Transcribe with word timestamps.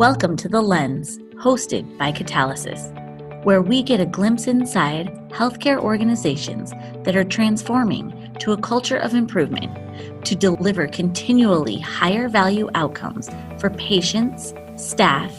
Welcome 0.00 0.34
to 0.38 0.48
The 0.48 0.62
Lens, 0.62 1.18
hosted 1.34 1.98
by 1.98 2.10
Catalysis, 2.10 3.44
where 3.44 3.60
we 3.60 3.82
get 3.82 4.00
a 4.00 4.06
glimpse 4.06 4.46
inside 4.46 5.08
healthcare 5.28 5.78
organizations 5.78 6.70
that 7.04 7.16
are 7.16 7.22
transforming 7.22 8.34
to 8.40 8.52
a 8.52 8.56
culture 8.56 8.96
of 8.96 9.12
improvement 9.12 10.24
to 10.24 10.34
deliver 10.34 10.86
continually 10.86 11.78
higher 11.78 12.30
value 12.30 12.70
outcomes 12.74 13.28
for 13.58 13.68
patients, 13.68 14.54
staff, 14.76 15.34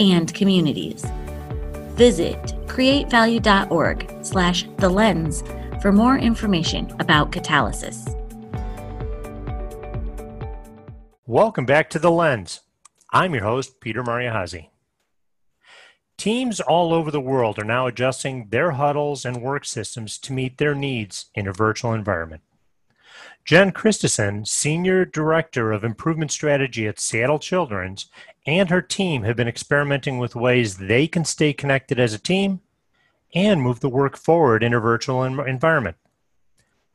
and 0.00 0.34
communities. 0.34 1.06
Visit 1.94 2.42
createvalue.org 2.66 4.24
slash 4.24 4.66
the 4.78 4.88
lens 4.88 5.44
for 5.80 5.92
more 5.92 6.18
information 6.18 6.92
about 6.98 7.30
catalysis. 7.30 8.08
Welcome 11.24 11.66
back 11.66 11.88
to 11.90 12.00
The 12.00 12.10
Lens. 12.10 12.62
I'm 13.14 13.34
your 13.34 13.44
host, 13.44 13.78
Peter 13.78 14.02
Mariahazi. 14.02 14.68
Teams 16.16 16.60
all 16.60 16.94
over 16.94 17.10
the 17.10 17.20
world 17.20 17.58
are 17.58 17.64
now 17.64 17.86
adjusting 17.86 18.48
their 18.48 18.72
huddles 18.72 19.26
and 19.26 19.42
work 19.42 19.66
systems 19.66 20.16
to 20.18 20.32
meet 20.32 20.56
their 20.56 20.74
needs 20.74 21.26
in 21.34 21.46
a 21.46 21.52
virtual 21.52 21.92
environment. 21.92 22.42
Jenn 23.44 23.72
Christison, 23.72 24.46
Senior 24.46 25.04
Director 25.04 25.72
of 25.72 25.84
Improvement 25.84 26.30
Strategy 26.30 26.86
at 26.86 27.00
Seattle 27.00 27.38
Children's, 27.38 28.06
and 28.46 28.70
her 28.70 28.80
team 28.80 29.24
have 29.24 29.36
been 29.36 29.48
experimenting 29.48 30.18
with 30.18 30.34
ways 30.34 30.78
they 30.78 31.06
can 31.06 31.24
stay 31.26 31.52
connected 31.52 32.00
as 32.00 32.14
a 32.14 32.18
team 32.18 32.60
and 33.34 33.60
move 33.60 33.80
the 33.80 33.88
work 33.90 34.16
forward 34.16 34.62
in 34.62 34.72
a 34.72 34.80
virtual 34.80 35.22
environment. 35.24 35.96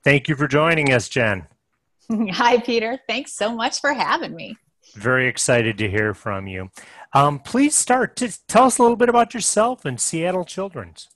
Thank 0.04 0.28
you 0.28 0.36
for 0.36 0.48
joining 0.48 0.92
us, 0.92 1.10
Jenn. 1.10 1.48
Hi, 2.10 2.58
Peter. 2.60 2.98
Thanks 3.08 3.34
so 3.34 3.54
much 3.54 3.82
for 3.82 3.94
having 3.94 4.36
me. 4.36 4.56
Very 4.96 5.28
excited 5.28 5.78
to 5.78 5.90
hear 5.90 6.14
from 6.14 6.48
you. 6.48 6.72
Um, 7.14 7.40
please 7.40 7.76
start 7.76 8.16
to 8.18 8.32
tell 8.48 8.66
us 8.66 8.78
a 8.78 8.82
little 8.82 8.98
bit 8.98 9.10
about 9.10 9.34
yourself 9.34 9.86
and 9.86 10.00
Seattle 10.00 10.46
Children's. 10.46 11.08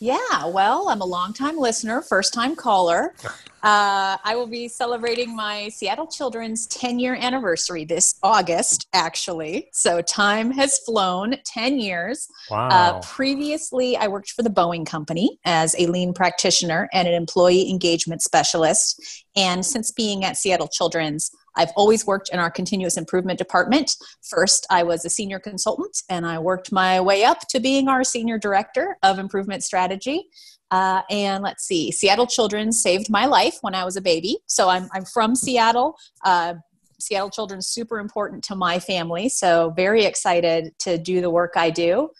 Yeah, 0.00 0.46
well, 0.46 0.88
I'm 0.88 1.00
a 1.00 1.04
longtime 1.04 1.58
listener, 1.58 2.02
first 2.02 2.32
time 2.32 2.54
caller. 2.54 3.14
Uh, 3.60 4.16
I 4.22 4.36
will 4.36 4.46
be 4.46 4.68
celebrating 4.68 5.34
my 5.34 5.68
Seattle 5.70 6.06
Children's 6.06 6.68
10 6.68 7.00
year 7.00 7.16
anniversary 7.16 7.84
this 7.84 8.14
August, 8.22 8.86
actually. 8.92 9.68
So 9.72 10.00
time 10.00 10.52
has 10.52 10.78
flown 10.78 11.34
10 11.44 11.80
years. 11.80 12.28
Wow. 12.52 12.68
Uh, 12.68 13.00
previously, 13.00 13.96
I 13.96 14.06
worked 14.06 14.30
for 14.30 14.44
the 14.44 14.50
Boeing 14.50 14.86
Company 14.86 15.40
as 15.44 15.74
a 15.76 15.86
lean 15.86 16.14
practitioner 16.14 16.88
and 16.92 17.08
an 17.08 17.14
employee 17.14 17.68
engagement 17.68 18.22
specialist. 18.22 19.24
And 19.34 19.66
since 19.66 19.90
being 19.90 20.24
at 20.24 20.36
Seattle 20.36 20.68
Children's, 20.68 21.32
I've 21.56 21.72
always 21.76 22.06
worked 22.06 22.30
in 22.32 22.38
our 22.38 22.50
continuous 22.50 22.96
improvement 22.96 23.38
department. 23.38 23.96
First, 24.22 24.66
I 24.70 24.82
was 24.82 25.04
a 25.04 25.10
senior 25.10 25.38
consultant, 25.38 26.02
and 26.08 26.26
I 26.26 26.38
worked 26.38 26.72
my 26.72 27.00
way 27.00 27.24
up 27.24 27.40
to 27.48 27.60
being 27.60 27.88
our 27.88 28.04
senior 28.04 28.38
director 28.38 28.96
of 29.02 29.18
improvement 29.18 29.64
strategy. 29.64 30.28
Uh, 30.70 31.02
and 31.10 31.42
let's 31.42 31.64
see, 31.64 31.90
Seattle 31.90 32.26
Children 32.26 32.72
saved 32.72 33.10
my 33.10 33.26
life 33.26 33.58
when 33.62 33.74
I 33.74 33.84
was 33.84 33.96
a 33.96 34.02
baby. 34.02 34.38
So 34.46 34.68
I'm, 34.68 34.88
I'm 34.92 35.04
from 35.04 35.34
Seattle. 35.34 35.96
Uh, 36.24 36.54
Seattle 37.00 37.30
Children's 37.30 37.68
super 37.68 37.98
important 37.98 38.44
to 38.44 38.56
my 38.56 38.78
family. 38.78 39.28
So 39.28 39.72
very 39.76 40.04
excited 40.04 40.72
to 40.80 40.98
do 40.98 41.20
the 41.20 41.30
work 41.30 41.54
I 41.56 41.70
do. 41.70 42.10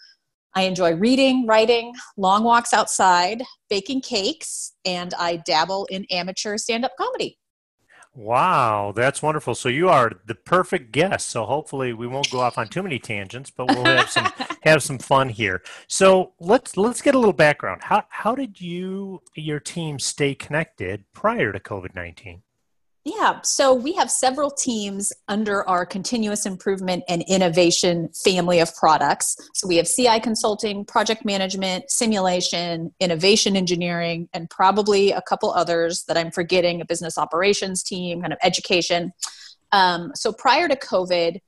I 0.54 0.62
enjoy 0.62 0.94
reading, 0.94 1.46
writing, 1.46 1.94
long 2.16 2.42
walks 2.42 2.72
outside, 2.72 3.42
baking 3.68 4.00
cakes, 4.00 4.72
and 4.84 5.12
I 5.14 5.36
dabble 5.36 5.86
in 5.90 6.06
amateur 6.10 6.56
stand 6.56 6.84
up 6.84 6.92
comedy. 6.98 7.38
Wow, 8.18 8.92
that's 8.96 9.22
wonderful. 9.22 9.54
So 9.54 9.68
you 9.68 9.88
are 9.88 10.10
the 10.26 10.34
perfect 10.34 10.90
guest. 10.90 11.28
So 11.28 11.44
hopefully 11.44 11.92
we 11.92 12.08
won't 12.08 12.28
go 12.32 12.40
off 12.40 12.58
on 12.58 12.66
too 12.66 12.82
many 12.82 12.98
tangents, 12.98 13.48
but 13.48 13.68
we'll 13.68 13.84
have 13.84 14.10
some 14.10 14.32
have 14.62 14.82
some 14.82 14.98
fun 14.98 15.28
here. 15.28 15.62
So 15.86 16.32
let's 16.40 16.76
let's 16.76 17.00
get 17.00 17.14
a 17.14 17.18
little 17.18 17.32
background. 17.32 17.82
How 17.84 18.02
how 18.08 18.34
did 18.34 18.60
you 18.60 19.22
your 19.36 19.60
team 19.60 20.00
stay 20.00 20.34
connected 20.34 21.04
prior 21.12 21.52
to 21.52 21.60
COVID 21.60 21.94
nineteen? 21.94 22.42
Yeah, 23.08 23.40
so 23.42 23.72
we 23.72 23.94
have 23.94 24.10
several 24.10 24.50
teams 24.50 25.14
under 25.28 25.66
our 25.66 25.86
continuous 25.86 26.44
improvement 26.44 27.04
and 27.08 27.24
innovation 27.26 28.10
family 28.22 28.58
of 28.60 28.74
products. 28.76 29.34
So 29.54 29.66
we 29.66 29.76
have 29.76 29.88
CI 29.88 30.20
consulting, 30.20 30.84
project 30.84 31.24
management, 31.24 31.90
simulation, 31.90 32.92
innovation 33.00 33.56
engineering, 33.56 34.28
and 34.34 34.50
probably 34.50 35.12
a 35.12 35.22
couple 35.22 35.50
others 35.52 36.04
that 36.04 36.18
I'm 36.18 36.30
forgetting 36.30 36.82
a 36.82 36.84
business 36.84 37.16
operations 37.16 37.82
team, 37.82 38.20
kind 38.20 38.34
of 38.34 38.38
education. 38.42 39.12
Um, 39.72 40.12
so 40.14 40.30
prior 40.30 40.68
to 40.68 40.76
COVID, 40.76 41.38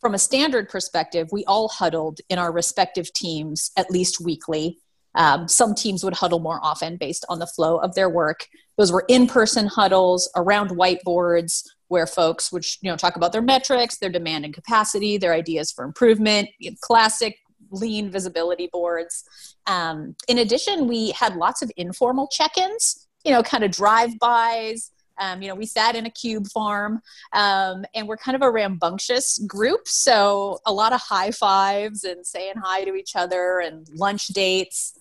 from 0.00 0.14
a 0.14 0.18
standard 0.18 0.68
perspective, 0.68 1.26
we 1.32 1.44
all 1.46 1.66
huddled 1.68 2.20
in 2.28 2.38
our 2.38 2.52
respective 2.52 3.12
teams 3.12 3.72
at 3.76 3.90
least 3.90 4.20
weekly. 4.20 4.78
Um, 5.20 5.48
some 5.48 5.74
teams 5.74 6.02
would 6.02 6.14
huddle 6.14 6.38
more 6.38 6.58
often 6.62 6.96
based 6.96 7.26
on 7.28 7.40
the 7.40 7.46
flow 7.46 7.76
of 7.76 7.94
their 7.94 8.08
work. 8.08 8.48
Those 8.78 8.90
were 8.90 9.04
in-person 9.06 9.66
huddles 9.66 10.30
around 10.34 10.70
whiteboards 10.70 11.62
where 11.88 12.06
folks 12.06 12.50
would 12.50 12.64
you 12.80 12.90
know 12.90 12.96
talk 12.96 13.16
about 13.16 13.32
their 13.32 13.42
metrics, 13.42 13.98
their 13.98 14.08
demand 14.08 14.46
and 14.46 14.54
capacity, 14.54 15.18
their 15.18 15.34
ideas 15.34 15.70
for 15.70 15.84
improvement. 15.84 16.48
Classic 16.80 17.36
lean 17.70 18.10
visibility 18.10 18.70
boards. 18.72 19.24
Um, 19.66 20.16
in 20.26 20.38
addition, 20.38 20.88
we 20.88 21.10
had 21.10 21.36
lots 21.36 21.60
of 21.60 21.70
informal 21.76 22.26
check-ins. 22.28 23.06
You 23.24 23.32
know, 23.32 23.42
kind 23.42 23.62
of 23.62 23.70
drive-bys. 23.72 24.90
Um, 25.20 25.42
you 25.42 25.48
know, 25.48 25.54
we 25.54 25.66
sat 25.66 25.94
in 25.94 26.06
a 26.06 26.10
cube 26.10 26.46
farm 26.48 27.00
um, 27.34 27.84
and 27.94 28.08
we're 28.08 28.16
kind 28.16 28.34
of 28.34 28.42
a 28.42 28.50
rambunctious 28.50 29.38
group. 29.46 29.86
So 29.86 30.58
a 30.66 30.72
lot 30.72 30.92
of 30.92 31.00
high 31.00 31.30
fives 31.30 32.04
and 32.04 32.26
saying 32.26 32.54
hi 32.62 32.84
to 32.84 32.94
each 32.94 33.14
other 33.14 33.60
and 33.60 33.86
lunch 33.94 34.28
dates. 34.28 34.94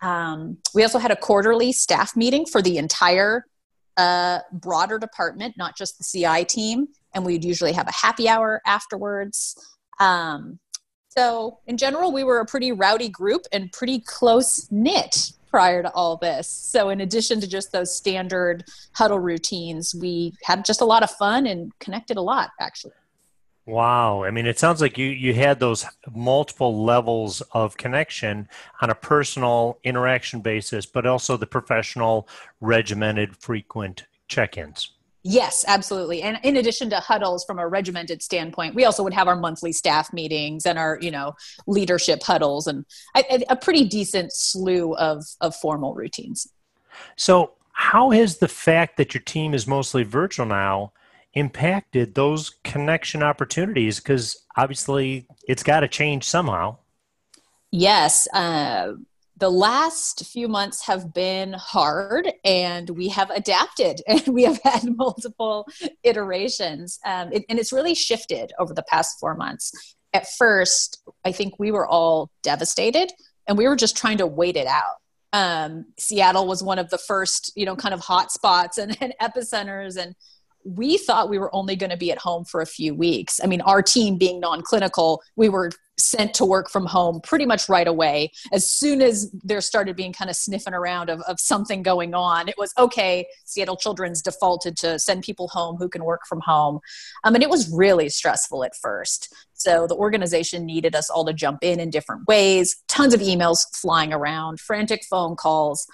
Um, 0.00 0.58
we 0.74 0.82
also 0.82 0.98
had 0.98 1.10
a 1.10 1.16
quarterly 1.16 1.72
staff 1.72 2.16
meeting 2.16 2.46
for 2.46 2.62
the 2.62 2.78
entire 2.78 3.44
uh, 3.98 4.40
broader 4.52 4.98
department, 4.98 5.56
not 5.58 5.76
just 5.76 5.98
the 5.98 6.04
CI 6.04 6.44
team. 6.44 6.88
And 7.14 7.24
we'd 7.24 7.44
usually 7.44 7.72
have 7.72 7.88
a 7.88 7.92
happy 7.92 8.28
hour 8.28 8.62
afterwards. 8.64 9.56
Um, 10.00 10.60
so, 11.08 11.58
in 11.66 11.78
general, 11.78 12.12
we 12.12 12.22
were 12.22 12.38
a 12.38 12.46
pretty 12.46 12.70
rowdy 12.70 13.08
group 13.08 13.42
and 13.50 13.72
pretty 13.72 13.98
close 13.98 14.70
knit 14.70 15.32
prior 15.50 15.82
to 15.82 15.92
all 15.92 16.16
this. 16.16 16.48
So, 16.48 16.88
in 16.90 17.00
addition 17.00 17.40
to 17.40 17.48
just 17.48 17.72
those 17.72 17.94
standard 17.94 18.64
huddle 18.92 19.18
routines, 19.18 19.94
we 19.94 20.34
had 20.44 20.64
just 20.64 20.80
a 20.80 20.84
lot 20.84 21.02
of 21.02 21.10
fun 21.10 21.46
and 21.46 21.76
connected 21.78 22.16
a 22.16 22.22
lot, 22.22 22.50
actually. 22.60 22.92
Wow. 23.68 24.24
I 24.24 24.30
mean, 24.30 24.46
it 24.46 24.58
sounds 24.58 24.80
like 24.80 24.96
you, 24.96 25.08
you 25.08 25.34
had 25.34 25.60
those 25.60 25.84
multiple 26.14 26.84
levels 26.84 27.42
of 27.52 27.76
connection 27.76 28.48
on 28.80 28.88
a 28.88 28.94
personal 28.94 29.78
interaction 29.84 30.40
basis, 30.40 30.86
but 30.86 31.04
also 31.04 31.36
the 31.36 31.46
professional, 31.46 32.26
regimented, 32.62 33.36
frequent 33.36 34.06
check 34.26 34.56
ins. 34.56 34.92
Yes, 35.24 35.64
absolutely. 35.66 36.22
And 36.22 36.38
in 36.44 36.56
addition 36.56 36.90
to 36.90 37.00
huddles 37.00 37.44
from 37.44 37.58
a 37.58 37.66
regimented 37.66 38.22
standpoint, 38.22 38.74
we 38.74 38.84
also 38.84 39.02
would 39.02 39.14
have 39.14 39.26
our 39.26 39.36
monthly 39.36 39.72
staff 39.72 40.12
meetings 40.12 40.64
and 40.64 40.78
our, 40.78 40.98
you 41.00 41.10
know, 41.10 41.34
leadership 41.66 42.22
huddles 42.22 42.66
and 42.66 42.84
a, 43.16 43.42
a 43.50 43.56
pretty 43.56 43.84
decent 43.84 44.32
slew 44.32 44.94
of, 44.94 45.24
of 45.40 45.56
formal 45.56 45.94
routines. 45.94 46.48
So, 47.16 47.52
how 47.72 48.10
has 48.10 48.38
the 48.38 48.48
fact 48.48 48.96
that 48.96 49.14
your 49.14 49.22
team 49.22 49.54
is 49.54 49.66
mostly 49.66 50.02
virtual 50.02 50.46
now 50.46 50.92
impacted 51.34 52.14
those 52.14 52.50
connection 52.64 53.22
opportunities? 53.22 54.00
Because 54.00 54.44
obviously 54.56 55.28
it's 55.46 55.62
got 55.62 55.80
to 55.80 55.88
change 55.88 56.24
somehow. 56.24 56.78
Yes. 57.70 58.26
Uh, 58.32 58.94
the 59.38 59.50
last 59.50 60.26
few 60.26 60.48
months 60.48 60.84
have 60.86 61.14
been 61.14 61.52
hard 61.52 62.30
and 62.44 62.90
we 62.90 63.08
have 63.08 63.30
adapted 63.30 64.02
and 64.08 64.26
we 64.28 64.42
have 64.44 64.60
had 64.62 64.96
multiple 64.96 65.66
iterations. 66.02 66.98
Um, 67.04 67.32
it, 67.32 67.44
and 67.48 67.58
it's 67.58 67.72
really 67.72 67.94
shifted 67.94 68.52
over 68.58 68.74
the 68.74 68.84
past 68.84 69.18
four 69.20 69.34
months. 69.34 69.96
At 70.12 70.26
first, 70.38 71.02
I 71.24 71.32
think 71.32 71.58
we 71.58 71.70
were 71.70 71.86
all 71.86 72.30
devastated 72.42 73.12
and 73.46 73.56
we 73.56 73.68
were 73.68 73.76
just 73.76 73.96
trying 73.96 74.18
to 74.18 74.26
wait 74.26 74.56
it 74.56 74.66
out 74.66 74.96
um, 75.32 75.86
Seattle 75.98 76.46
was 76.46 76.62
one 76.62 76.78
of 76.78 76.90
the 76.90 76.98
first, 76.98 77.52
you 77.54 77.66
know, 77.66 77.76
kind 77.76 77.94
of 77.94 78.00
hot 78.00 78.32
spots 78.32 78.78
and, 78.78 78.96
and 79.00 79.14
epicenters. 79.20 79.96
And 79.96 80.14
we 80.76 80.98
thought 80.98 81.30
we 81.30 81.38
were 81.38 81.54
only 81.54 81.76
going 81.76 81.90
to 81.90 81.96
be 81.96 82.12
at 82.12 82.18
home 82.18 82.44
for 82.44 82.60
a 82.60 82.66
few 82.66 82.94
weeks. 82.94 83.40
I 83.42 83.46
mean, 83.46 83.60
our 83.62 83.82
team 83.82 84.18
being 84.18 84.40
non 84.40 84.62
clinical, 84.62 85.22
we 85.36 85.48
were 85.48 85.70
sent 85.98 86.32
to 86.32 86.44
work 86.44 86.70
from 86.70 86.86
home 86.86 87.20
pretty 87.22 87.44
much 87.44 87.68
right 87.68 87.88
away. 87.88 88.30
As 88.52 88.70
soon 88.70 89.02
as 89.02 89.30
there 89.42 89.60
started 89.60 89.96
being 89.96 90.12
kind 90.12 90.30
of 90.30 90.36
sniffing 90.36 90.74
around 90.74 91.10
of, 91.10 91.20
of 91.22 91.40
something 91.40 91.82
going 91.82 92.14
on, 92.14 92.48
it 92.48 92.54
was 92.56 92.72
okay. 92.78 93.26
Seattle 93.44 93.76
Children's 93.76 94.22
defaulted 94.22 94.76
to 94.78 94.98
send 94.98 95.22
people 95.22 95.48
home 95.48 95.76
who 95.76 95.88
can 95.88 96.04
work 96.04 96.20
from 96.28 96.40
home. 96.40 96.78
Um, 97.24 97.34
and 97.34 97.42
it 97.42 97.50
was 97.50 97.72
really 97.72 98.08
stressful 98.08 98.62
at 98.62 98.76
first. 98.76 99.34
So 99.54 99.86
the 99.88 99.96
organization 99.96 100.64
needed 100.66 100.94
us 100.94 101.10
all 101.10 101.24
to 101.24 101.32
jump 101.32 101.60
in 101.62 101.80
in 101.80 101.90
different 101.90 102.28
ways, 102.28 102.76
tons 102.86 103.12
of 103.12 103.20
emails 103.20 103.64
flying 103.74 104.12
around, 104.12 104.60
frantic 104.60 105.02
phone 105.10 105.34
calls. 105.34 105.86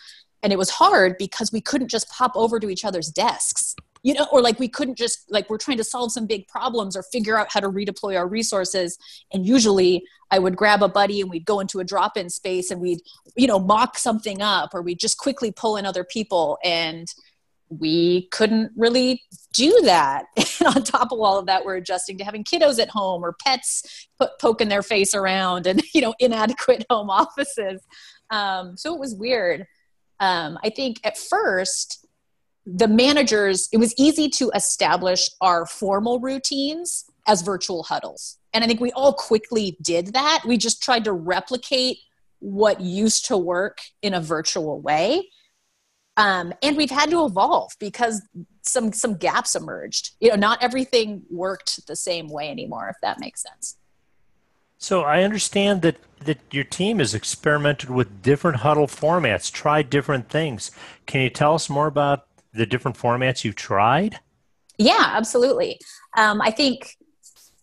And 0.42 0.52
it 0.52 0.58
was 0.58 0.68
hard 0.68 1.16
because 1.18 1.50
we 1.50 1.62
couldn't 1.62 1.88
just 1.88 2.10
pop 2.10 2.32
over 2.34 2.60
to 2.60 2.68
each 2.68 2.84
other's 2.84 3.08
desks 3.08 3.74
you 4.04 4.14
know 4.14 4.26
or 4.30 4.40
like 4.40 4.60
we 4.60 4.68
couldn't 4.68 4.96
just 4.96 5.24
like 5.28 5.50
we're 5.50 5.58
trying 5.58 5.76
to 5.76 5.82
solve 5.82 6.12
some 6.12 6.26
big 6.26 6.46
problems 6.46 6.96
or 6.96 7.02
figure 7.02 7.36
out 7.36 7.48
how 7.50 7.58
to 7.58 7.68
redeploy 7.68 8.16
our 8.16 8.28
resources 8.28 8.96
and 9.32 9.44
usually 9.44 10.04
i 10.30 10.38
would 10.38 10.56
grab 10.56 10.82
a 10.82 10.88
buddy 10.88 11.20
and 11.20 11.28
we'd 11.28 11.44
go 11.44 11.58
into 11.58 11.80
a 11.80 11.84
drop-in 11.84 12.30
space 12.30 12.70
and 12.70 12.80
we'd 12.80 13.00
you 13.34 13.48
know 13.48 13.58
mock 13.58 13.98
something 13.98 14.40
up 14.40 14.70
or 14.72 14.82
we'd 14.82 15.00
just 15.00 15.18
quickly 15.18 15.50
pull 15.50 15.76
in 15.76 15.84
other 15.84 16.04
people 16.04 16.58
and 16.62 17.08
we 17.68 18.28
couldn't 18.28 18.70
really 18.76 19.22
do 19.52 19.80
that. 19.84 20.26
And 20.60 20.76
on 20.76 20.82
top 20.84 21.12
of 21.12 21.18
all 21.18 21.38
of 21.38 21.46
that, 21.46 21.64
we're 21.64 21.76
adjusting 21.76 22.16
to 22.18 22.24
having 22.24 22.44
kiddos 22.44 22.80
at 22.80 22.88
home 22.88 23.22
or 23.24 23.34
pets 23.44 24.06
poking 24.40 24.68
their 24.68 24.82
face 24.82 25.12
around 25.12 25.66
and, 25.66 25.82
you 25.94 26.00
know, 26.00 26.14
inadequate 26.20 26.86
home 26.88 27.10
offices. 27.10 27.82
Um, 28.30 28.76
so 28.76 28.94
it 28.94 29.00
was 29.00 29.14
weird. 29.14 29.66
Um, 30.20 30.58
I 30.62 30.70
think 30.70 31.00
at 31.04 31.18
first, 31.18 32.03
the 32.66 32.88
managers, 32.88 33.68
it 33.72 33.78
was 33.78 33.94
easy 33.98 34.28
to 34.30 34.50
establish 34.54 35.28
our 35.40 35.66
formal 35.66 36.18
routines 36.20 37.04
as 37.26 37.42
virtual 37.42 37.82
huddles. 37.82 38.38
And 38.52 38.64
I 38.64 38.66
think 38.66 38.80
we 38.80 38.92
all 38.92 39.12
quickly 39.12 39.76
did 39.82 40.14
that. 40.14 40.44
We 40.46 40.56
just 40.56 40.82
tried 40.82 41.04
to 41.04 41.12
replicate 41.12 41.98
what 42.38 42.80
used 42.80 43.26
to 43.26 43.36
work 43.36 43.78
in 44.02 44.14
a 44.14 44.20
virtual 44.20 44.80
way 44.80 45.28
um, 46.16 46.52
and 46.62 46.76
we've 46.76 46.90
had 46.90 47.10
to 47.10 47.24
evolve 47.24 47.72
because 47.78 48.22
some 48.62 48.92
some 48.92 49.14
gaps 49.14 49.54
emerged 49.54 50.12
you 50.20 50.28
know 50.28 50.36
not 50.36 50.62
everything 50.62 51.22
worked 51.30 51.86
the 51.86 51.96
same 51.96 52.28
way 52.28 52.50
anymore 52.50 52.88
if 52.88 52.96
that 53.02 53.20
makes 53.20 53.42
sense 53.42 53.76
so 54.78 55.02
i 55.02 55.22
understand 55.22 55.82
that 55.82 55.96
that 56.20 56.38
your 56.50 56.64
team 56.64 56.98
has 56.98 57.14
experimented 57.14 57.90
with 57.90 58.22
different 58.22 58.58
huddle 58.58 58.86
formats 58.86 59.50
tried 59.50 59.90
different 59.90 60.28
things 60.28 60.70
can 61.06 61.20
you 61.20 61.30
tell 61.30 61.54
us 61.54 61.68
more 61.68 61.86
about 61.86 62.26
the 62.54 62.66
different 62.66 62.96
formats 62.96 63.44
you've 63.44 63.56
tried 63.56 64.18
yeah 64.78 65.10
absolutely 65.12 65.78
um, 66.16 66.40
i 66.40 66.50
think 66.50 66.96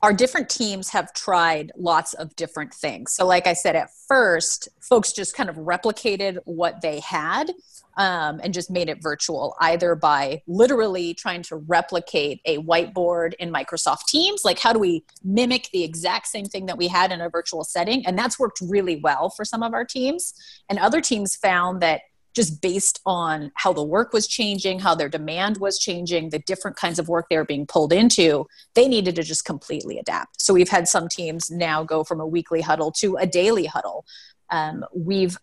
our 0.04 0.14
different 0.14 0.50
teams 0.50 0.90
have 0.90 1.14
tried 1.14 1.72
lots 1.78 2.14
of 2.16 2.36
different 2.36 2.74
things. 2.74 3.14
So, 3.14 3.26
like 3.26 3.46
I 3.46 3.54
said, 3.54 3.76
at 3.76 3.90
first, 4.08 4.68
folks 4.82 5.14
just 5.14 5.36
kind 5.36 5.50
of 5.50 5.58
replicated 5.58 6.40
what 6.46 6.82
they 6.82 7.00
had 7.02 7.52
um, 7.98 8.40
and 8.44 8.54
just 8.54 8.72
made 8.72 8.90
it 8.90 9.02
virtual, 9.02 9.56
either 9.60 9.94
by 9.96 10.42
literally 10.48 11.14
trying 11.14 11.44
to 11.44 11.58
replicate 11.58 12.42
a 12.46 12.58
whiteboard 12.60 13.34
in 13.36 13.54
Microsoft 13.54 14.08
Teams. 14.08 14.42
Like, 14.44 14.60
how 14.60 14.74
do 14.74 14.80
we 14.80 15.06
mimic 15.24 15.70
the 15.72 15.84
exact 15.84 16.28
same 16.28 16.46
thing 16.46 16.66
that 16.66 16.78
we 16.78 16.88
had 16.88 17.12
in 17.12 17.22
a 17.22 17.30
virtual 17.30 17.64
setting? 17.64 18.06
And 18.06 18.18
that's 18.18 18.40
worked 18.40 18.60
really 18.62 18.96
well 18.96 19.30
for 19.30 19.46
some 19.46 19.62
of 19.62 19.74
our 19.74 19.86
teams. 19.86 20.34
And 20.68 20.80
other 20.80 21.02
teams 21.02 21.36
found 21.36 21.82
that 21.82 22.02
just 22.34 22.62
based 22.62 23.00
on 23.06 23.52
how 23.56 23.74
the 23.74 23.84
work 23.84 24.14
was 24.14 24.28
changing, 24.28 24.80
how 24.80 24.96
their 24.96 25.10
demand 25.10 25.58
was 25.58 25.78
changing, 25.78 26.30
the 26.30 26.40
different 26.40 26.78
kinds 26.78 27.00
of 27.00 27.10
work 27.10 27.28
they 27.30 27.38
were 27.38 27.46
being 27.46 27.66
pulled 27.66 27.92
into, 27.92 28.48
they 28.74 28.88
needed 28.88 29.16
to 29.16 29.24
just 29.24 29.46
completely 29.46 30.00
adapt. 30.00 30.42
So 30.42 30.54
we've 30.54 30.70
had 30.70 30.88
some 30.88 31.10
teams 31.10 31.52
now 31.52 31.84
go 31.84 32.04
from 32.04 32.22
a 32.22 32.28
weekly 32.28 32.62
huddle 32.62 32.92
to 32.94 33.18
a 33.18 33.28
daily 33.28 33.66
huddle. 33.66 34.06
Um, 34.50 34.86
we've 34.96 35.38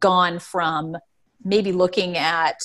gone 0.00 0.38
from 0.38 0.96
maybe 1.44 1.72
looking 1.72 2.16
at 2.16 2.62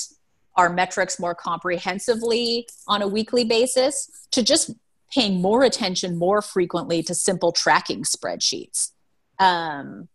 our 0.55 0.69
metrics 0.69 1.19
more 1.19 1.35
comprehensively 1.35 2.67
on 2.87 3.01
a 3.01 3.07
weekly 3.07 3.43
basis 3.43 4.27
to 4.31 4.43
just 4.43 4.71
paying 5.13 5.41
more 5.41 5.63
attention 5.63 6.17
more 6.17 6.41
frequently 6.41 7.01
to 7.03 7.15
simple 7.15 7.51
tracking 7.51 8.03
spreadsheets. 8.03 8.91
Um, 9.39 10.09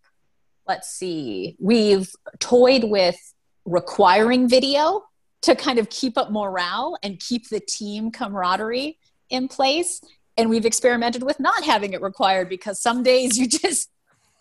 let's 0.72 0.88
see, 0.88 1.54
we've 1.60 2.10
toyed 2.38 2.84
with 2.84 3.34
requiring 3.66 4.48
video 4.48 5.02
to 5.42 5.54
kind 5.54 5.78
of 5.78 5.90
keep 5.90 6.16
up 6.16 6.32
morale 6.32 6.96
and 7.02 7.20
keep 7.20 7.50
the 7.50 7.60
team 7.60 8.10
camaraderie 8.10 8.98
in 9.28 9.48
place. 9.48 10.00
And 10.38 10.48
we've 10.48 10.64
experimented 10.64 11.24
with 11.24 11.38
not 11.38 11.62
having 11.62 11.92
it 11.92 12.00
required 12.00 12.48
because 12.48 12.80
some 12.80 13.02
days 13.02 13.36
you 13.36 13.46
just 13.62 13.90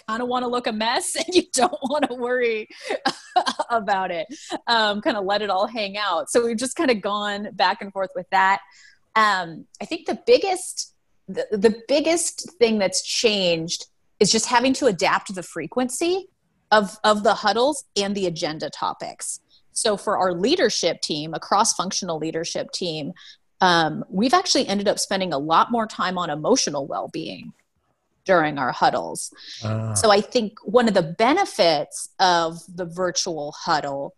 kind 0.07 0.21
of 0.21 0.29
want 0.29 0.43
to 0.43 0.47
look 0.47 0.67
a 0.67 0.71
mess 0.71 1.15
and 1.21 1.35
you 1.35 1.43
don't 1.53 1.77
want 1.83 2.07
to 2.07 2.15
worry 2.15 2.69
about 3.69 4.09
it. 4.09 4.27
Um, 4.67 5.01
kind 5.01 5.17
of 5.17 5.25
let 5.25 5.41
it 5.41 5.49
all 5.49 5.67
hang 5.67 5.97
out. 5.97 6.29
So 6.29 6.45
we've 6.45 6.55
just 6.55 6.77
kind 6.77 6.91
of 6.91 7.01
gone 7.01 7.49
back 7.51 7.81
and 7.81 7.91
forth 7.91 8.11
with 8.15 8.29
that. 8.31 8.61
Um, 9.17 9.65
I 9.81 9.85
think 9.85 10.05
the 10.05 10.17
biggest 10.25 10.95
the, 11.27 11.45
the 11.51 11.81
biggest 11.87 12.51
thing 12.57 12.77
that's 12.77 13.03
changed 13.03 13.85
is 14.21 14.31
just 14.31 14.45
having 14.45 14.71
to 14.71 14.85
adapt 14.85 15.33
the 15.35 15.43
frequency 15.43 16.27
of, 16.69 16.97
of 17.03 17.23
the 17.23 17.33
huddles 17.33 17.83
and 17.97 18.15
the 18.15 18.27
agenda 18.27 18.69
topics. 18.69 19.41
So 19.73 19.97
for 19.97 20.17
our 20.17 20.31
leadership 20.33 21.01
team, 21.01 21.33
a 21.33 21.39
cross-functional 21.39 22.17
leadership 22.19 22.71
team, 22.71 23.13
um, 23.61 24.05
we've 24.09 24.33
actually 24.33 24.67
ended 24.67 24.87
up 24.87 24.99
spending 24.99 25.33
a 25.33 25.37
lot 25.37 25.71
more 25.71 25.87
time 25.87 26.17
on 26.17 26.29
emotional 26.29 26.85
well-being 26.85 27.51
during 28.23 28.59
our 28.59 28.71
huddles. 28.71 29.33
Uh. 29.63 29.95
So 29.95 30.11
I 30.11 30.21
think 30.21 30.59
one 30.63 30.87
of 30.87 30.93
the 30.93 31.15
benefits 31.17 32.09
of 32.19 32.59
the 32.67 32.85
virtual 32.85 33.53
huddle 33.57 34.13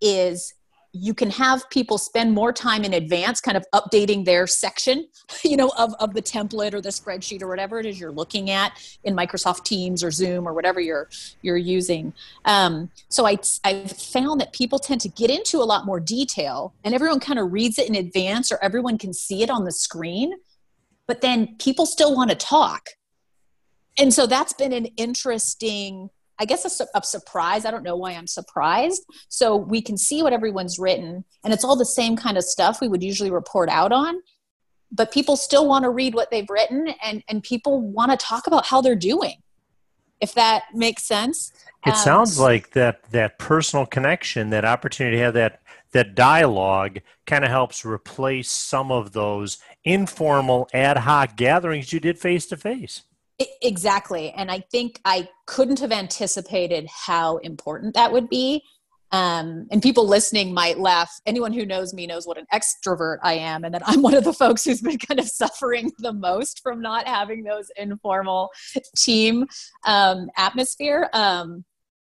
is 0.00 0.54
you 0.94 1.12
can 1.12 1.30
have 1.30 1.68
people 1.70 1.98
spend 1.98 2.32
more 2.32 2.52
time 2.52 2.84
in 2.84 2.94
advance 2.94 3.40
kind 3.40 3.56
of 3.56 3.66
updating 3.74 4.24
their 4.24 4.46
section 4.46 5.06
you 5.44 5.56
know 5.56 5.72
of, 5.76 5.92
of 6.00 6.14
the 6.14 6.22
template 6.22 6.72
or 6.72 6.80
the 6.80 6.88
spreadsheet 6.88 7.42
or 7.42 7.48
whatever 7.48 7.78
it 7.78 7.86
is 7.86 7.98
you're 7.98 8.12
looking 8.12 8.50
at 8.50 8.72
in 9.04 9.14
microsoft 9.14 9.64
teams 9.64 10.02
or 10.02 10.10
zoom 10.10 10.46
or 10.46 10.52
whatever 10.52 10.80
you're 10.80 11.08
you're 11.42 11.56
using. 11.56 12.12
Um, 12.44 12.90
so 13.08 13.26
I, 13.26 13.38
i've 13.64 13.92
found 13.92 14.40
that 14.40 14.52
people 14.52 14.78
tend 14.78 15.00
to 15.02 15.08
get 15.08 15.30
into 15.30 15.58
a 15.58 15.64
lot 15.64 15.84
more 15.84 16.00
detail 16.00 16.72
and 16.84 16.94
everyone 16.94 17.20
kind 17.20 17.38
of 17.38 17.52
reads 17.52 17.78
it 17.78 17.88
in 17.88 17.94
advance 17.94 18.50
or 18.50 18.58
everyone 18.62 18.98
can 18.98 19.12
see 19.12 19.42
it 19.42 19.50
on 19.50 19.64
the 19.64 19.72
screen 19.72 20.34
but 21.06 21.20
then 21.20 21.56
people 21.58 21.86
still 21.86 22.14
want 22.14 22.30
to 22.30 22.36
talk. 22.36 22.90
And 23.98 24.12
so 24.12 24.26
that's 24.26 24.52
been 24.52 24.72
an 24.72 24.86
interesting 24.96 26.10
I 26.38 26.44
guess 26.44 26.80
a, 26.80 26.86
a, 26.94 27.02
surprise. 27.02 27.64
I 27.64 27.70
don't 27.70 27.82
know 27.82 27.96
why 27.96 28.12
I'm 28.12 28.26
surprised. 28.26 29.04
So 29.28 29.56
we 29.56 29.80
can 29.80 29.96
see 29.96 30.22
what 30.22 30.32
everyone's 30.32 30.78
written, 30.78 31.24
and 31.44 31.52
it's 31.52 31.64
all 31.64 31.76
the 31.76 31.84
same 31.84 32.16
kind 32.16 32.36
of 32.36 32.44
stuff 32.44 32.80
we 32.80 32.88
would 32.88 33.02
usually 33.02 33.30
report 33.30 33.68
out 33.68 33.92
on. 33.92 34.20
But 34.90 35.12
people 35.12 35.36
still 35.36 35.68
want 35.68 35.84
to 35.84 35.90
read 35.90 36.14
what 36.14 36.30
they've 36.30 36.48
written, 36.48 36.94
and 37.02 37.22
and 37.28 37.42
people 37.42 37.80
want 37.80 38.10
to 38.10 38.16
talk 38.16 38.46
about 38.46 38.66
how 38.66 38.80
they're 38.80 38.96
doing. 38.96 39.36
If 40.20 40.34
that 40.34 40.64
makes 40.72 41.04
sense. 41.04 41.52
It 41.86 41.90
um, 41.90 41.96
sounds 41.96 42.38
like 42.38 42.70
that 42.72 43.02
that 43.10 43.38
personal 43.38 43.86
connection, 43.86 44.50
that 44.50 44.64
opportunity 44.64 45.16
to 45.16 45.22
have 45.22 45.34
that 45.34 45.60
that 45.92 46.16
dialogue, 46.16 47.00
kind 47.26 47.44
of 47.44 47.50
helps 47.50 47.84
replace 47.84 48.50
some 48.50 48.90
of 48.90 49.12
those 49.12 49.58
informal 49.84 50.68
ad 50.74 50.98
hoc 50.98 51.36
gatherings 51.36 51.92
you 51.92 52.00
did 52.00 52.18
face 52.18 52.46
to 52.46 52.56
face. 52.56 53.02
Exactly. 53.38 54.30
And 54.30 54.50
I 54.50 54.60
think 54.60 55.00
I 55.04 55.28
couldn't 55.46 55.80
have 55.80 55.90
anticipated 55.90 56.86
how 56.88 57.38
important 57.38 57.94
that 57.94 58.12
would 58.12 58.28
be. 58.28 58.62
Um, 59.10 59.66
and 59.70 59.82
people 59.82 60.06
listening 60.06 60.52
might 60.52 60.78
laugh. 60.78 61.20
Anyone 61.24 61.52
who 61.52 61.66
knows 61.66 61.94
me 61.94 62.06
knows 62.06 62.26
what 62.26 62.38
an 62.38 62.46
extrovert 62.52 63.18
I 63.22 63.34
am, 63.34 63.64
and 63.64 63.72
that 63.74 63.82
I'm 63.86 64.02
one 64.02 64.14
of 64.14 64.24
the 64.24 64.32
folks 64.32 64.64
who's 64.64 64.80
been 64.80 64.98
kind 64.98 65.20
of 65.20 65.26
suffering 65.28 65.92
the 65.98 66.12
most 66.12 66.60
from 66.62 66.80
not 66.80 67.06
having 67.06 67.44
those 67.44 67.70
informal 67.76 68.50
team 68.96 69.46
um, 69.84 70.30
atmosphere. 70.36 71.08
Um, 71.12 71.64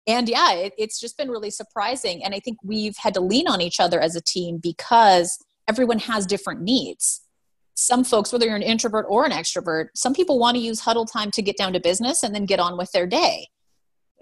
and 0.07 0.29
yeah, 0.29 0.53
it, 0.53 0.73
it's 0.79 1.01
just 1.01 1.17
been 1.17 1.31
really 1.31 1.51
surprising. 1.51 2.25
And 2.25 2.35
I 2.35 2.41
think 2.41 2.59
we've 2.63 2.97
had 2.97 3.15
to 3.15 3.21
lean 3.21 3.49
on 3.49 3.61
each 3.61 3.81
other 3.81 4.01
as 4.01 4.17
a 4.17 4.23
team 4.23 4.59
because 4.63 5.39
everyone 5.69 5.99
has 6.01 6.27
different 6.27 6.63
needs 6.63 7.23
some 7.75 8.05
folks, 8.05 8.33
whether 8.33 8.47
you're 8.47 8.57
an 8.57 8.63
introvert 8.63 9.07
or 9.09 9.25
an 9.25 9.33
extrovert, 9.33 9.89
some 9.95 10.15
people 10.15 10.39
want 10.39 10.57
to 10.57 10.63
use 10.63 10.81
huddle 10.81 11.05
time 11.05 11.31
to 11.33 11.43
get 11.43 11.57
down 11.57 11.73
to 11.73 11.81
business 11.81 12.23
and 12.23 12.35
then 12.35 12.47
get 12.47 12.61
on 12.61 12.77
with 12.77 12.91
their 12.93 13.07
day. 13.07 13.49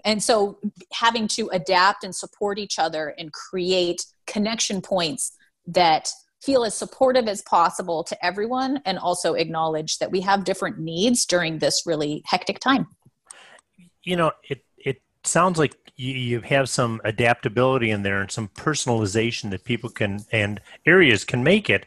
And 0.05 0.21
so 0.21 0.59
having 0.91 1.27
to 1.29 1.49
adapt 1.53 2.03
and 2.03 2.13
support 2.13 2.59
each 2.59 2.77
other 2.77 3.13
and 3.17 3.31
create 3.31 4.05
connection 4.27 4.81
points 4.81 5.37
that 5.67 6.09
feel 6.41 6.65
as 6.65 6.75
supportive 6.75 7.27
as 7.27 7.41
possible 7.43 8.03
to 8.03 8.25
everyone 8.25 8.81
and 8.85 8.99
also 8.99 9.33
acknowledge 9.33 9.97
that 9.99 10.11
we 10.11 10.19
have 10.19 10.43
different 10.43 10.77
needs 10.77 11.25
during 11.25 11.59
this 11.59 11.83
really 11.85 12.21
hectic 12.25 12.59
time. 12.59 12.85
You 14.03 14.17
know, 14.17 14.31
it 14.49 14.65
it 14.77 15.01
sounds 15.23 15.57
like 15.57 15.73
you, 15.95 16.13
you 16.13 16.41
have 16.41 16.67
some 16.67 16.99
adaptability 17.05 17.91
in 17.91 18.03
there 18.03 18.19
and 18.19 18.29
some 18.29 18.49
personalization 18.49 19.51
that 19.51 19.63
people 19.63 19.89
can 19.89 20.25
and 20.33 20.59
areas 20.85 21.23
can 21.23 21.43
make 21.43 21.69
it 21.69 21.85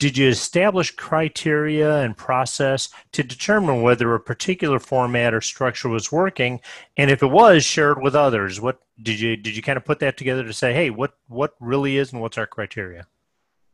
did 0.00 0.16
you 0.16 0.28
establish 0.28 0.96
criteria 0.96 1.98
and 1.98 2.16
process 2.16 2.88
to 3.12 3.22
determine 3.22 3.82
whether 3.82 4.14
a 4.14 4.18
particular 4.18 4.80
format 4.80 5.34
or 5.34 5.42
structure 5.42 5.90
was 5.90 6.10
working? 6.10 6.58
And 6.96 7.10
if 7.10 7.22
it 7.22 7.26
was 7.26 7.64
shared 7.64 8.02
with 8.02 8.16
others. 8.16 8.60
What 8.60 8.80
did 9.00 9.20
you 9.20 9.36
did 9.36 9.54
you 9.54 9.62
kind 9.62 9.76
of 9.76 9.84
put 9.84 10.00
that 10.00 10.16
together 10.16 10.42
to 10.42 10.52
say 10.52 10.74
hey 10.74 10.90
what 10.90 11.14
what 11.28 11.54
really 11.60 11.96
is 11.98 12.12
and 12.12 12.20
what's 12.20 12.38
our 12.38 12.46
criteria? 12.46 13.06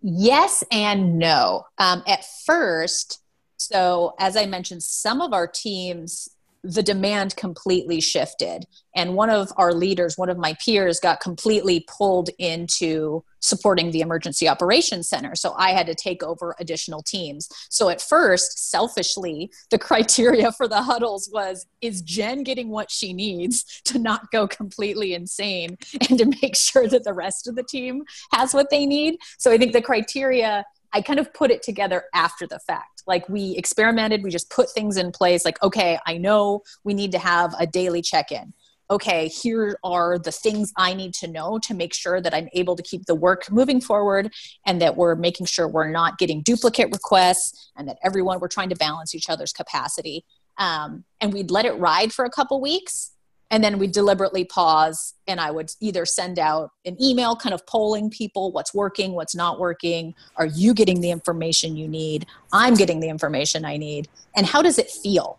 Yes 0.03 0.63
and 0.71 1.17
no. 1.19 1.67
Um, 1.79 2.03
at 2.07 2.25
first 2.45 3.23
so 3.59 4.15
as 4.19 4.37
i 4.37 4.45
mentioned 4.45 4.83
some 4.83 5.23
of 5.23 5.33
our 5.33 5.47
teams 5.47 6.29
the 6.67 6.83
demand 6.83 7.37
completely 7.37 8.01
shifted. 8.01 8.67
And 8.95 9.15
one 9.15 9.31
of 9.31 9.53
our 9.57 9.73
leaders, 9.73 10.19
one 10.19 10.29
of 10.29 10.37
my 10.37 10.57
peers, 10.65 10.99
got 10.99 11.21
completely 11.21 11.87
pulled 11.87 12.31
into 12.39 13.23
supporting 13.41 13.93
the 13.93 14.01
emergency 14.01 14.49
operations 14.49 15.09
center. 15.09 15.37
So 15.37 15.55
I 15.57 15.71
had 15.71 15.87
to 15.87 15.95
take 15.95 16.25
over 16.25 16.57
additional 16.59 17.03
teams. 17.03 17.49
So 17.71 17.89
at 17.89 18.01
first, 18.01 18.71
selfishly, 18.71 19.51
the 19.71 19.79
criteria 19.89 20.51
for 20.51 20.67
the 20.67 20.83
huddles 20.83 21.31
was 21.33 21.67
is 21.81 22.03
Jenn 22.03 22.43
getting 22.43 22.71
what 22.71 22.91
she 22.91 23.13
needs 23.13 23.81
to 23.85 23.99
not 23.99 24.31
go 24.33 24.49
completely 24.49 25.15
insane 25.15 25.79
and 26.09 26.19
to 26.19 26.27
make 26.43 26.57
sure 26.57 26.89
that 26.89 27.05
the 27.05 27.15
rest 27.15 27.47
of 27.47 27.55
the 27.55 27.63
team 27.63 28.03
has 28.33 28.53
what 28.53 28.71
they 28.71 28.87
need? 28.87 29.19
So 29.39 29.53
I 29.53 29.59
think 29.59 29.73
the 29.73 29.83
criteria 29.83 30.65
I 30.97 31.03
kind 31.03 31.19
of 31.19 31.31
put 31.35 31.51
it 31.51 31.63
together 31.63 32.05
after 32.15 32.47
the 32.47 32.59
fact. 32.59 33.03
Like 33.07 33.29
we 33.29 33.55
experimented, 33.59 34.23
we 34.23 34.31
just 34.31 34.49
put 34.49 34.71
things 34.71 34.97
in 34.97 35.13
place. 35.13 35.45
Like, 35.45 35.63
okay, 35.63 35.99
I 36.07 36.17
know 36.17 36.63
we 36.85 36.95
need 36.95 37.13
to 37.13 37.19
have 37.19 37.55
a 37.59 37.67
daily 37.67 38.01
check 38.01 38.33
in. 38.33 38.55
Okay, 38.89 39.29
here 39.29 39.79
are 39.85 40.19
the 40.19 40.33
things 40.33 40.73
I 40.79 40.95
need 40.95 41.13
to 41.15 41.29
know 41.29 41.59
to 41.65 41.75
make 41.75 41.93
sure 41.93 42.23
that 42.23 42.33
I'm 42.33 42.49
able 42.55 42.77
to 42.77 42.83
keep 42.83 43.05
the 43.05 43.15
work 43.15 43.51
moving 43.51 43.79
forward 43.79 44.33
and 44.65 44.81
that 44.81 44.97
we're 44.97 45.17
making 45.17 45.47
sure 45.47 45.69
we're 45.69 45.91
not 45.91 46.17
getting 46.17 46.41
duplicate 46.41 46.91
requests 46.91 47.73
and 47.77 47.87
that 47.89 47.99
everyone, 48.03 48.41
we're 48.41 48.49
trying 48.49 48.71
to 48.71 48.77
balance 48.77 49.15
each 49.15 49.29
other's 49.29 49.53
capacity. 49.53 50.25
Um, 50.57 51.05
and 51.21 51.31
we'd 51.31 51.51
let 51.51 51.67
it 51.67 51.73
ride 51.73 52.15
for 52.15 52.25
a 52.25 52.31
couple 52.31 52.59
weeks 52.63 53.13
and 53.51 53.63
then 53.63 53.79
we 53.79 53.87
deliberately 53.87 54.45
pause 54.45 55.15
and 55.27 55.41
i 55.41 55.51
would 55.51 55.71
either 55.81 56.05
send 56.05 56.39
out 56.39 56.71
an 56.85 57.01
email 57.03 57.37
kind 57.37 57.55
of 57.55 57.65
polling 57.67 58.11
people 58.11 58.53
what's 58.53 58.75
working 58.75 59.13
what's 59.13 59.35
not 59.35 59.59
working 59.59 60.15
are 60.37 60.47
you 60.47 60.75
getting 60.75 61.01
the 61.01 61.11
information 61.11 61.77
you 61.77 61.89
need 61.89 62.27
i'm 62.53 62.75
getting 62.75 63.01
the 63.01 63.09
information 63.09 63.65
i 63.65 63.77
need 63.77 64.09
and 64.37 64.47
how 64.47 64.61
does 64.63 64.79
it 64.79 64.91
feel? 64.91 65.39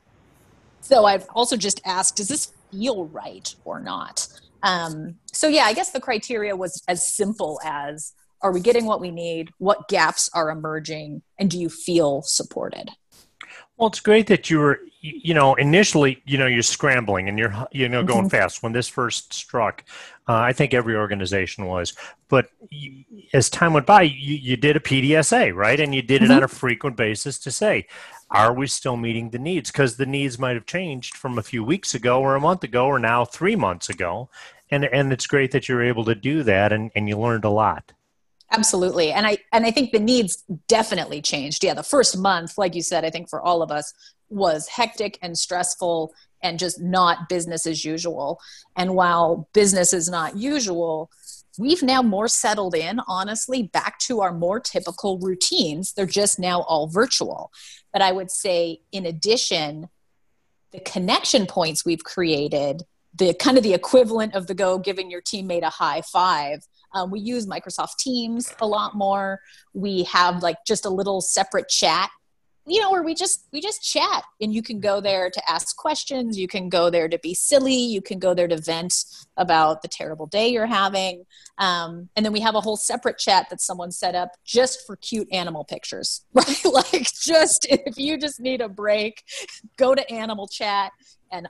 So 0.81 1.05
i've 1.05 1.27
also 1.35 1.57
just 1.57 1.81
asked 1.85 2.17
does 2.17 2.27
this 2.27 2.53
feel 2.71 3.05
right 3.07 3.53
or 3.65 3.79
not? 3.79 4.27
Um, 4.63 5.15
so 5.31 5.47
yeah 5.47 5.63
i 5.63 5.73
guess 5.73 5.91
the 5.91 6.01
criteria 6.01 6.55
was 6.55 6.81
as 6.87 7.07
simple 7.15 7.59
as 7.63 8.13
are 8.41 8.51
we 8.51 8.59
getting 8.59 8.85
what 8.85 9.01
we 9.01 9.09
need? 9.09 9.49
What 9.57 9.87
gaps 9.87 10.29
are 10.33 10.51
emerging? 10.51 11.23
And 11.39 11.49
do 11.49 11.59
you 11.59 11.69
feel 11.69 12.21
supported 12.21 12.91
well, 13.77 13.87
it's 13.87 13.99
great 13.99 14.27
that 14.27 14.49
you 14.49 14.59
were, 14.59 14.79
you 15.01 15.33
know, 15.33 15.53
initially, 15.55 16.21
you 16.25 16.37
know, 16.37 16.47
you're 16.47 16.63
scrambling 16.63 17.29
and 17.29 17.37
you're, 17.37 17.53
you 17.71 17.87
know, 17.87 18.03
going 18.03 18.21
mm-hmm. 18.25 18.29
fast. 18.29 18.63
When 18.63 18.73
this 18.73 18.87
first 18.87 19.33
struck, 19.33 19.83
uh, 20.27 20.33
I 20.33 20.51
think 20.51 20.73
every 20.73 20.95
organization 20.95 21.65
was. 21.65 21.93
But 22.27 22.49
you, 22.69 23.03
as 23.33 23.49
time 23.49 23.73
went 23.73 23.85
by, 23.85 24.01
you, 24.01 24.35
you 24.35 24.57
did 24.57 24.75
a 24.75 24.79
PDSA, 24.79 25.53
right? 25.55 25.79
And 25.79 25.93
you 25.93 26.01
did 26.01 26.23
mm-hmm. 26.23 26.31
it 26.31 26.35
on 26.37 26.43
a 26.43 26.47
frequent 26.47 26.97
basis 26.97 27.37
to 27.39 27.51
say, 27.51 27.87
are 28.31 28.51
we 28.51 28.67
still 28.67 28.97
meeting 28.97 29.29
the 29.29 29.39
needs? 29.39 29.71
Because 29.71 29.95
the 29.95 30.05
needs 30.05 30.39
might 30.39 30.55
have 30.55 30.65
changed 30.65 31.15
from 31.15 31.37
a 31.37 31.43
few 31.43 31.63
weeks 31.63 31.93
ago 31.93 32.19
or 32.19 32.35
a 32.35 32.41
month 32.41 32.63
ago 32.63 32.87
or 32.87 32.99
now 32.99 33.23
three 33.23 33.55
months 33.55 33.89
ago. 33.89 34.29
And, 34.71 34.83
and 34.85 35.13
it's 35.13 35.27
great 35.27 35.51
that 35.51 35.69
you're 35.69 35.83
able 35.83 36.03
to 36.05 36.15
do 36.15 36.43
that 36.43 36.73
and, 36.73 36.91
and 36.95 37.07
you 37.07 37.17
learned 37.17 37.45
a 37.45 37.49
lot 37.49 37.93
absolutely. 38.51 39.11
And 39.11 39.25
i 39.27 39.37
and 39.51 39.65
i 39.65 39.71
think 39.71 39.91
the 39.91 39.99
needs 39.99 40.43
definitely 40.67 41.21
changed. 41.21 41.63
Yeah 41.63 41.73
the 41.73 41.83
first 41.83 42.17
month 42.17 42.57
like 42.57 42.75
you 42.75 42.81
said 42.81 43.05
i 43.05 43.09
think 43.09 43.29
for 43.29 43.41
all 43.41 43.61
of 43.61 43.71
us 43.71 43.93
was 44.29 44.67
hectic 44.67 45.17
and 45.21 45.37
stressful 45.37 46.13
and 46.43 46.59
just 46.59 46.79
not 46.81 47.29
business 47.29 47.65
as 47.65 47.83
usual. 47.83 48.39
And 48.75 48.93
while 48.93 49.49
business 49.53 49.93
is 49.93 50.09
not 50.09 50.35
usual 50.37 51.09
we've 51.59 51.81
now 51.81 52.03
more 52.03 52.27
settled 52.27 52.75
in 52.75 52.99
honestly 53.07 53.63
back 53.63 53.97
to 53.97 54.21
our 54.21 54.31
more 54.31 54.59
typical 54.59 55.17
routines. 55.17 55.93
They're 55.93 56.05
just 56.05 56.37
now 56.39 56.61
all 56.61 56.87
virtual. 56.87 57.51
But 57.91 58.01
i 58.01 58.11
would 58.11 58.31
say 58.31 58.81
in 58.91 59.05
addition 59.05 59.89
the 60.71 60.79
connection 60.79 61.45
points 61.45 61.85
we've 61.85 62.03
created 62.03 62.83
the 63.15 63.33
kind 63.33 63.57
of 63.57 63.63
the 63.63 63.73
equivalent 63.73 64.35
of 64.35 64.47
the 64.47 64.53
go 64.53 64.77
giving 64.77 65.09
your 65.09 65.21
teammate 65.21 65.63
a 65.63 65.69
high 65.69 66.01
five 66.01 66.59
um, 66.93 67.11
we 67.11 67.19
use 67.19 67.45
Microsoft 67.45 67.97
Teams 67.97 68.53
a 68.61 68.67
lot 68.67 68.95
more. 68.95 69.39
We 69.73 70.03
have 70.03 70.41
like 70.41 70.57
just 70.65 70.85
a 70.85 70.89
little 70.89 71.21
separate 71.21 71.69
chat 71.69 72.09
you 72.67 72.81
know 72.81 72.91
where 72.91 73.01
we 73.01 73.15
just 73.15 73.47
we 73.53 73.61
just 73.61 73.81
chat. 73.81 74.23
And 74.41 74.53
you 74.53 74.61
can 74.61 74.79
go 74.79 74.99
there 74.99 75.29
to 75.29 75.41
ask 75.49 75.75
questions. 75.77 76.37
You 76.37 76.47
can 76.47 76.67
go 76.67 76.89
there 76.89 77.07
to 77.07 77.17
be 77.19 77.33
silly. 77.33 77.75
You 77.75 78.01
can 78.01 78.19
go 78.19 78.33
there 78.33 78.47
to 78.47 78.57
vent 78.57 79.05
about 79.37 79.81
the 79.81 79.87
terrible 79.87 80.27
day 80.27 80.49
you're 80.49 80.65
having. 80.65 81.25
Um, 81.57 82.09
and 82.15 82.25
then 82.25 82.33
we 82.33 82.41
have 82.41 82.55
a 82.55 82.61
whole 82.61 82.75
separate 82.75 83.17
chat 83.17 83.47
that 83.49 83.61
someone 83.61 83.91
set 83.91 84.15
up 84.15 84.31
just 84.43 84.85
for 84.85 84.97
cute 84.97 85.29
animal 85.31 85.63
pictures. 85.63 86.25
Right 86.33 86.65
like 86.65 87.07
just 87.13 87.65
if 87.69 87.97
you 87.97 88.17
just 88.17 88.39
need 88.39 88.61
a 88.61 88.69
break 88.69 89.23
go 89.77 89.95
to 89.95 90.11
animal 90.11 90.47
chat 90.47 90.91
and 91.31 91.47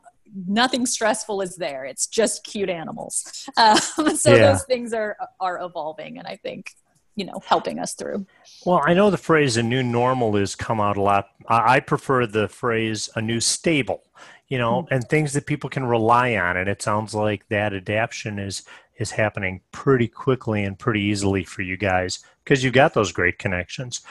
nothing 0.48 0.86
stressful 0.86 1.42
is 1.42 1.56
there. 1.56 1.86
It's 1.86 2.08
just 2.08 2.44
cute 2.44 2.70
animals. 2.70 3.26
Um, 3.58 3.78
so 4.16 4.36
yeah. 4.36 4.52
those 4.52 4.64
things 4.66 4.94
are 4.94 5.18
are 5.40 5.60
evolving, 5.64 6.20
and 6.20 6.28
I 6.28 6.36
think 6.36 6.72
you 7.16 7.26
know 7.26 7.42
helping 7.46 7.80
us 7.80 7.94
through. 7.96 8.28
Well, 8.66 8.82
I 8.86 8.94
know 8.94 9.10
the 9.10 9.18
phrase 9.18 9.58
"a 9.58 9.64
new 9.64 9.82
normal" 9.82 10.36
has 10.36 10.56
come 10.56 10.80
out 10.80 10.98
a 10.98 11.02
lot. 11.02 11.30
I 11.48 11.80
prefer 11.80 12.28
the 12.28 12.48
phrase 12.48 13.10
"a 13.16 13.22
new 13.22 13.40
stable." 13.40 14.04
You 14.48 14.60
know, 14.60 14.84
mm-hmm. 14.84 14.94
and 14.94 15.10
things 15.10 15.34
that 15.34 15.48
people 15.48 15.70
can 15.70 15.86
rely 15.86 16.36
on, 16.36 16.56
and 16.58 16.70
it 16.70 16.82
sounds 16.82 17.16
like 17.16 17.48
that 17.50 17.74
adaptation 17.74 18.38
is 18.38 18.64
is 18.98 19.12
happening 19.12 19.62
pretty 19.72 20.08
quickly 20.08 20.64
and 20.64 20.78
pretty 20.78 21.02
easily 21.02 21.44
for 21.44 21.62
you 21.62 21.78
guys 21.78 22.20
because 22.44 22.64
you've 22.64 22.74
got 22.74 22.94
those 22.94 23.12
great 23.12 23.40
connections. 23.40 24.02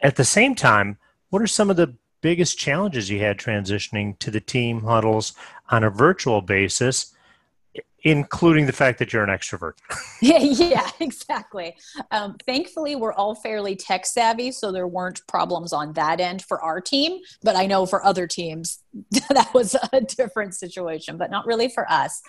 At 0.00 0.16
the 0.16 0.24
same 0.24 0.54
time, 0.54 0.98
what 1.30 1.42
are 1.42 1.46
some 1.46 1.70
of 1.70 1.76
the 1.76 1.96
biggest 2.24 2.56
challenges 2.56 3.10
you 3.10 3.20
had 3.20 3.36
transitioning 3.36 4.18
to 4.18 4.30
the 4.30 4.40
team 4.40 4.80
huddles 4.80 5.34
on 5.68 5.84
a 5.84 5.90
virtual 5.90 6.40
basis, 6.40 7.14
including 8.02 8.64
the 8.64 8.72
fact 8.72 8.98
that 8.98 9.12
you're 9.12 9.22
an 9.22 9.28
extrovert? 9.28 9.74
yeah, 10.22 10.38
yeah, 10.38 10.88
exactly. 11.00 11.76
Um, 12.10 12.36
thankfully, 12.46 12.96
we're 12.96 13.12
all 13.12 13.34
fairly 13.34 13.76
tech 13.76 14.06
savvy, 14.06 14.52
so 14.52 14.72
there 14.72 14.88
weren't 14.88 15.20
problems 15.28 15.74
on 15.74 15.92
that 15.92 16.18
end 16.18 16.40
for 16.40 16.62
our 16.62 16.80
team. 16.80 17.20
But 17.42 17.56
I 17.56 17.66
know 17.66 17.84
for 17.84 18.02
other 18.02 18.26
teams, 18.26 18.78
that 19.28 19.50
was 19.52 19.76
a 19.92 20.00
different 20.00 20.54
situation, 20.54 21.18
but 21.18 21.30
not 21.30 21.44
really 21.44 21.68
for 21.68 21.84
us. 21.92 22.22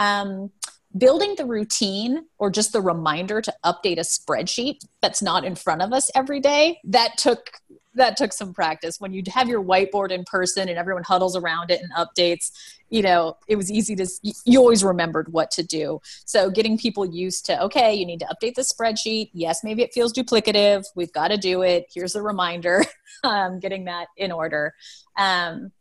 Um, 0.00 0.50
building 0.98 1.34
the 1.36 1.44
routine 1.44 2.24
or 2.38 2.50
just 2.50 2.72
the 2.72 2.80
reminder 2.80 3.40
to 3.40 3.54
update 3.64 3.98
a 3.98 4.02
spreadsheet 4.02 4.78
that's 5.02 5.22
not 5.22 5.44
in 5.44 5.54
front 5.54 5.82
of 5.82 5.92
us 5.92 6.10
every 6.14 6.40
day 6.40 6.80
that 6.84 7.16
took 7.16 7.50
that 7.96 8.16
took 8.16 8.32
some 8.32 8.54
practice. 8.54 9.00
When 9.00 9.12
you 9.12 9.22
have 9.32 9.48
your 9.48 9.62
whiteboard 9.62 10.10
in 10.10 10.24
person 10.24 10.68
and 10.68 10.78
everyone 10.78 11.02
huddles 11.02 11.36
around 11.36 11.70
it 11.70 11.80
and 11.82 11.92
updates 11.92 12.50
you 12.88 13.02
know 13.02 13.36
it 13.48 13.56
was 13.56 13.70
easy 13.70 13.96
to 13.96 14.06
you 14.44 14.60
always 14.60 14.84
remembered 14.84 15.32
what 15.32 15.50
to 15.52 15.62
do. 15.62 16.00
So 16.24 16.50
getting 16.50 16.78
people 16.78 17.04
used 17.04 17.46
to 17.46 17.60
okay 17.64 17.94
you 17.94 18.06
need 18.06 18.20
to 18.20 18.26
update 18.26 18.54
the 18.54 18.62
spreadsheet. 18.62 19.30
Yes 19.32 19.64
maybe 19.64 19.82
it 19.82 19.92
feels 19.92 20.12
duplicative. 20.12 20.84
We've 20.94 21.12
got 21.12 21.28
to 21.28 21.36
do 21.36 21.62
it. 21.62 21.86
Here's 21.92 22.14
a 22.14 22.22
reminder. 22.22 22.84
Um, 23.24 23.60
getting 23.60 23.86
that 23.86 24.08
in 24.18 24.30
order. 24.30 24.74
Um, 25.16 25.72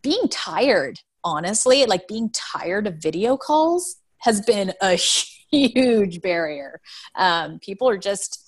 being 0.00 0.26
tired 0.30 0.98
honestly 1.22 1.84
like 1.84 2.08
being 2.08 2.30
tired 2.30 2.86
of 2.86 2.94
video 2.94 3.36
calls 3.36 3.96
has 4.22 4.40
been 4.40 4.72
a 4.80 4.94
huge 5.52 6.22
barrier. 6.22 6.80
Um, 7.14 7.58
people 7.58 7.88
are 7.88 7.98
just 7.98 8.41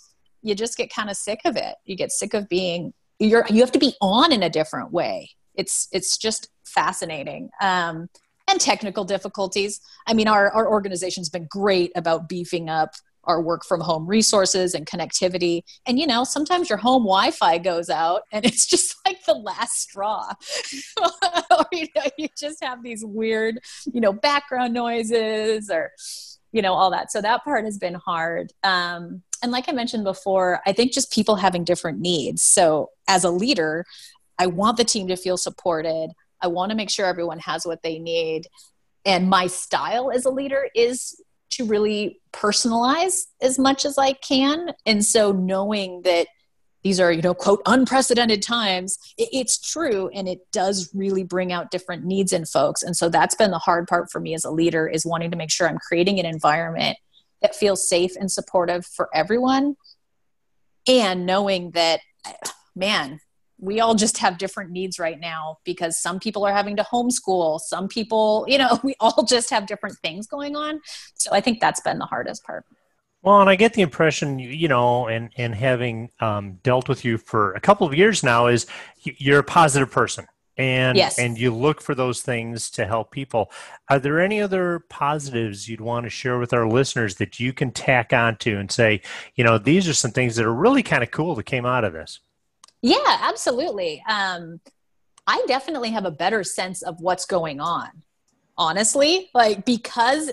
you 0.45 0.55
just 0.55 0.77
get 0.77 0.93
kind 0.93 1.11
of 1.11 1.17
sick 1.17 1.41
of 1.45 1.57
it. 1.57 1.75
You 1.85 1.97
get 1.97 2.13
sick 2.13 2.35
of 2.35 2.49
being 2.49 2.93
you're 3.19 3.47
you 3.49 3.61
have 3.61 3.73
to 3.73 3.79
be 3.79 3.95
on 4.01 4.33
in 4.33 4.43
a 4.43 4.51
different 4.51 4.93
way. 4.93 5.31
It's 5.55 5.89
it's 5.91 6.17
just 6.19 6.49
fascinating. 6.65 7.51
Um, 7.61 8.09
and 8.47 8.61
technical 8.61 9.05
difficulties. 9.05 9.81
I 10.07 10.13
mean, 10.13 10.29
our, 10.29 10.51
our 10.51 10.69
organization's 10.69 11.31
been 11.31 11.47
great 11.51 11.93
about 11.97 12.29
beefing 12.29 12.69
up 12.69 12.91
our 13.25 13.41
work 13.41 13.65
from 13.65 13.81
home 13.81 14.07
resources 14.07 14.75
and 14.75 14.85
connectivity. 14.85 15.63
And 15.87 15.99
you 15.99 16.07
know, 16.07 16.25
sometimes 16.25 16.69
your 16.69 16.77
home 16.77 17.05
Wi-Fi 17.05 17.57
goes 17.59 17.89
out 17.89 18.23
and 18.33 18.45
it's 18.45 18.67
just 18.67 18.97
like 19.07 19.25
the 19.25 19.33
last 19.33 19.81
straw. 19.81 20.29
or 21.51 21.65
you 21.73 21.87
know, 21.97 22.03
you 22.19 22.29
just 22.39 22.63
have 22.63 22.83
these 22.83 23.03
weird, 23.03 23.61
you 23.91 24.01
know, 24.03 24.13
background 24.13 24.75
noises 24.75 25.71
or 25.71 25.93
you 26.53 26.63
know, 26.63 26.75
all 26.75 26.91
that. 26.93 27.11
So 27.11 27.21
that 27.21 27.43
part 27.43 27.65
has 27.65 27.79
been 27.79 27.95
hard. 27.95 28.53
Um, 28.63 29.23
and 29.45 29.53
like 29.53 29.69
I 29.69 29.73
mentioned 29.73 30.05
before, 30.05 30.63
I 30.65 30.73
think 30.73 30.93
just 30.93 31.13
people 31.13 31.37
having 31.37 31.65
different 31.65 32.01
needs. 32.01 32.43
So 32.43 32.89
as 33.07 33.25
a 33.25 33.31
leader, 33.31 33.85
I 34.39 34.47
want 34.47 34.79
the 34.79 34.85
team 34.85 35.07
to 35.09 35.17
feel 35.17 35.37
supported. 35.37 36.13
I 36.41 36.47
want 36.47 36.71
to 36.71 36.77
make 36.77 36.89
sure 36.89 37.05
everyone 37.05 37.41
has 37.41 37.67
what 37.67 37.83
they 37.83 37.99
need. 37.99 38.47
And 39.05 39.29
my 39.29 39.47
style 39.47 40.11
as 40.11 40.25
a 40.25 40.31
leader 40.31 40.69
is 40.75 41.23
to 41.51 41.67
really 41.67 42.23
personalize 42.33 43.27
as 43.43 43.59
much 43.59 43.85
as 43.85 43.99
I 43.99 44.15
can. 44.15 44.71
And 44.87 45.05
so 45.05 45.31
knowing 45.31 46.01
that 46.05 46.27
these 46.83 46.99
are, 46.99 47.13
you 47.13 47.21
know, 47.21 47.35
quote, 47.35 47.61
unprecedented 47.67 48.41
times, 48.43 48.99
it's 49.19 49.61
true. 49.61 50.09
And 50.15 50.27
it 50.27 50.39
does 50.53 50.91
really 50.95 51.23
bring 51.23 51.53
out 51.53 51.71
different 51.71 52.07
needs 52.07 52.33
in 52.33 52.47
folks. 52.47 52.83
And 52.83 52.97
so 52.97 53.11
that's 53.11 53.35
been 53.35 53.51
the 53.51 53.59
hard 53.59 53.89
part 53.89 54.11
for 54.11 54.21
me 54.21 54.33
as 54.33 54.47
a 54.47 54.51
leader 54.51 54.89
is 54.89 55.05
wanting 55.05 55.31
to 55.33 55.37
make 55.37 55.51
sure 55.51 55.69
I'm 55.69 55.79
creating 55.79 56.19
an 56.19 56.25
environment 56.25 56.97
that 57.45 57.55
feels 57.55 57.87
safe 57.87 58.17
and 58.17 58.33
supportive 58.33 58.87
for 58.87 59.11
everyone. 59.13 59.77
And 60.89 61.27
knowing 61.27 61.73
that 61.73 62.01
man 62.75 63.21
we 63.59 63.81
all 63.81 63.95
just 63.95 64.19
have 64.19 64.37
different 64.37 64.71
needs 64.71 64.99
right 64.99 65.21
now 65.21 65.59
because 65.65 66.01
some 66.01 66.19
people 66.19 66.45
are 66.45 66.53
having 66.53 66.75
to 66.77 66.83
homeschool. 66.83 67.61
Some 67.61 67.87
people 67.87 68.47
you 68.49 68.57
know 68.57 68.81
we 68.83 68.95
all 68.99 69.25
just 69.25 69.51
have 69.51 69.67
different 69.67 69.99
things 69.99 70.27
going 70.27 70.57
on. 70.57 70.81
So 71.15 71.31
i 71.33 71.41
think 71.41 71.61
that's 71.61 71.81
been 71.81 71.99
the 71.99 72.07
hardest 72.07 72.45
part. 72.45 72.65
Well, 73.23 73.41
and 73.41 73.49
I 73.49 73.57
get 73.57 73.73
the 73.73 73.81
impression, 73.81 74.39
you 74.39 74.69
know, 74.69 75.09
and 75.09 75.31
and 75.37 75.55
having 75.55 76.11
um, 76.21 76.59
dealt 76.63 76.89
with 76.89 77.05
you 77.05 77.19
for 77.19 77.53
a 77.53 77.61
couple 77.61 77.87
of 77.87 77.95
years 77.95 78.23
now, 78.23 78.47
is 78.49 78.67
you're 79.03 79.39
a 79.39 79.45
positive 79.45 79.91
person, 79.91 80.27
and 80.57 80.97
yes. 80.97 81.19
and 81.19 81.39
you 81.39 81.53
look 81.53 81.81
for 81.81 81.95
those 81.95 82.23
things 82.23 82.71
to 82.71 82.87
help 82.87 83.11
people. 83.11 83.51
Are 83.89 83.99
there 83.99 84.21
any 84.21 84.41
other 84.41 84.85
positives 84.89 85.69
you'd 85.69 85.81
want 85.81 86.05
to 86.05 86.11
share 86.11 86.39
with 86.39 86.53
our 86.53 86.69
listeners 86.69 87.17
that 87.17 87.41
you 87.41 87.53
can 87.53 87.71
tack 87.71 88.13
onto 88.13 88.57
and 88.57 88.71
say, 88.71 89.03
you 89.35 89.45
know, 89.45 89.59
these 89.59 89.89
are 89.89 89.95
some 89.95 90.13
things 90.13 90.37
that 90.37 90.47
are 90.47 90.55
really 90.55 90.83
kind 90.83 91.03
of 91.03 91.11
cool 91.11 91.35
that 91.35 91.47
came 91.47 91.67
out 91.67 91.85
of 91.85 91.93
this? 91.93 92.21
Yeah, 92.83 93.19
absolutely. 93.23 94.03
Um, 94.09 94.61
I 95.27 95.43
definitely 95.49 95.91
have 95.91 96.05
a 96.05 96.11
better 96.11 96.45
sense 96.45 96.83
of 96.83 97.01
what's 97.01 97.27
going 97.27 97.61
on. 97.61 97.89
Honestly, 98.57 99.31
like 99.35 99.65
because 99.65 100.31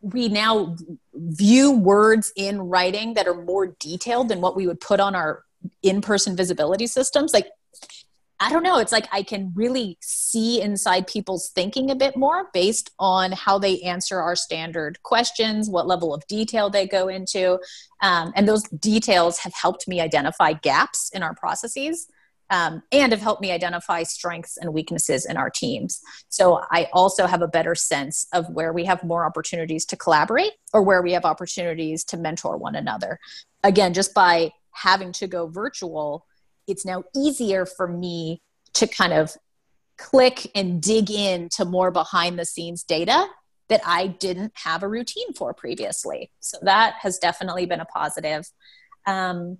we 0.00 0.28
now 0.28 0.76
view 1.14 1.72
words 1.72 2.32
in 2.36 2.60
writing 2.60 3.14
that 3.14 3.26
are 3.26 3.42
more 3.42 3.68
detailed 3.80 4.28
than 4.28 4.40
what 4.40 4.54
we 4.54 4.66
would 4.66 4.80
put 4.80 5.00
on 5.00 5.14
our 5.14 5.44
in-person 5.82 6.36
visibility 6.36 6.86
systems 6.86 7.32
like 7.32 7.48
i 8.40 8.50
don't 8.50 8.62
know 8.62 8.78
it's 8.78 8.92
like 8.92 9.08
i 9.12 9.22
can 9.22 9.52
really 9.54 9.96
see 10.00 10.60
inside 10.60 11.06
people's 11.06 11.50
thinking 11.50 11.90
a 11.90 11.94
bit 11.94 12.16
more 12.16 12.48
based 12.52 12.90
on 12.98 13.32
how 13.32 13.58
they 13.58 13.80
answer 13.80 14.20
our 14.20 14.36
standard 14.36 15.02
questions 15.02 15.68
what 15.68 15.86
level 15.86 16.14
of 16.14 16.26
detail 16.26 16.70
they 16.70 16.86
go 16.86 17.08
into 17.08 17.58
um, 18.00 18.32
and 18.36 18.48
those 18.48 18.62
details 18.64 19.38
have 19.38 19.52
helped 19.54 19.88
me 19.88 20.00
identify 20.00 20.52
gaps 20.52 21.10
in 21.14 21.22
our 21.22 21.34
processes 21.34 22.08
um, 22.50 22.82
and 22.92 23.12
have 23.12 23.20
helped 23.20 23.42
me 23.42 23.52
identify 23.52 24.02
strengths 24.02 24.56
and 24.56 24.72
weaknesses 24.72 25.26
in 25.26 25.36
our 25.36 25.50
teams. 25.50 26.00
So 26.28 26.62
I 26.70 26.88
also 26.92 27.26
have 27.26 27.42
a 27.42 27.48
better 27.48 27.74
sense 27.74 28.26
of 28.32 28.48
where 28.50 28.72
we 28.72 28.84
have 28.84 29.04
more 29.04 29.24
opportunities 29.24 29.84
to 29.86 29.96
collaborate 29.96 30.52
or 30.72 30.82
where 30.82 31.02
we 31.02 31.12
have 31.12 31.24
opportunities 31.24 32.04
to 32.04 32.16
mentor 32.16 32.56
one 32.56 32.74
another. 32.74 33.18
Again, 33.64 33.92
just 33.92 34.14
by 34.14 34.52
having 34.72 35.12
to 35.12 35.26
go 35.26 35.46
virtual, 35.46 36.24
it's 36.68 36.86
now 36.86 37.04
easier 37.16 37.66
for 37.66 37.88
me 37.88 38.40
to 38.74 38.86
kind 38.86 39.12
of 39.12 39.36
click 39.96 40.50
and 40.54 40.80
dig 40.80 41.10
into 41.10 41.64
more 41.64 41.90
behind 41.90 42.38
the 42.38 42.44
scenes 42.44 42.84
data 42.84 43.26
that 43.68 43.80
I 43.84 44.06
didn't 44.06 44.52
have 44.54 44.82
a 44.82 44.88
routine 44.88 45.34
for 45.34 45.52
previously. 45.52 46.30
So 46.40 46.58
that 46.62 46.94
has 47.00 47.18
definitely 47.18 47.66
been 47.66 47.80
a 47.80 47.84
positive. 47.84 48.48
Um, 49.06 49.58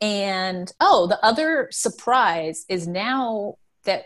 and 0.00 0.72
oh, 0.80 1.06
the 1.06 1.24
other 1.24 1.68
surprise 1.70 2.64
is 2.68 2.88
now 2.88 3.56
that 3.84 4.04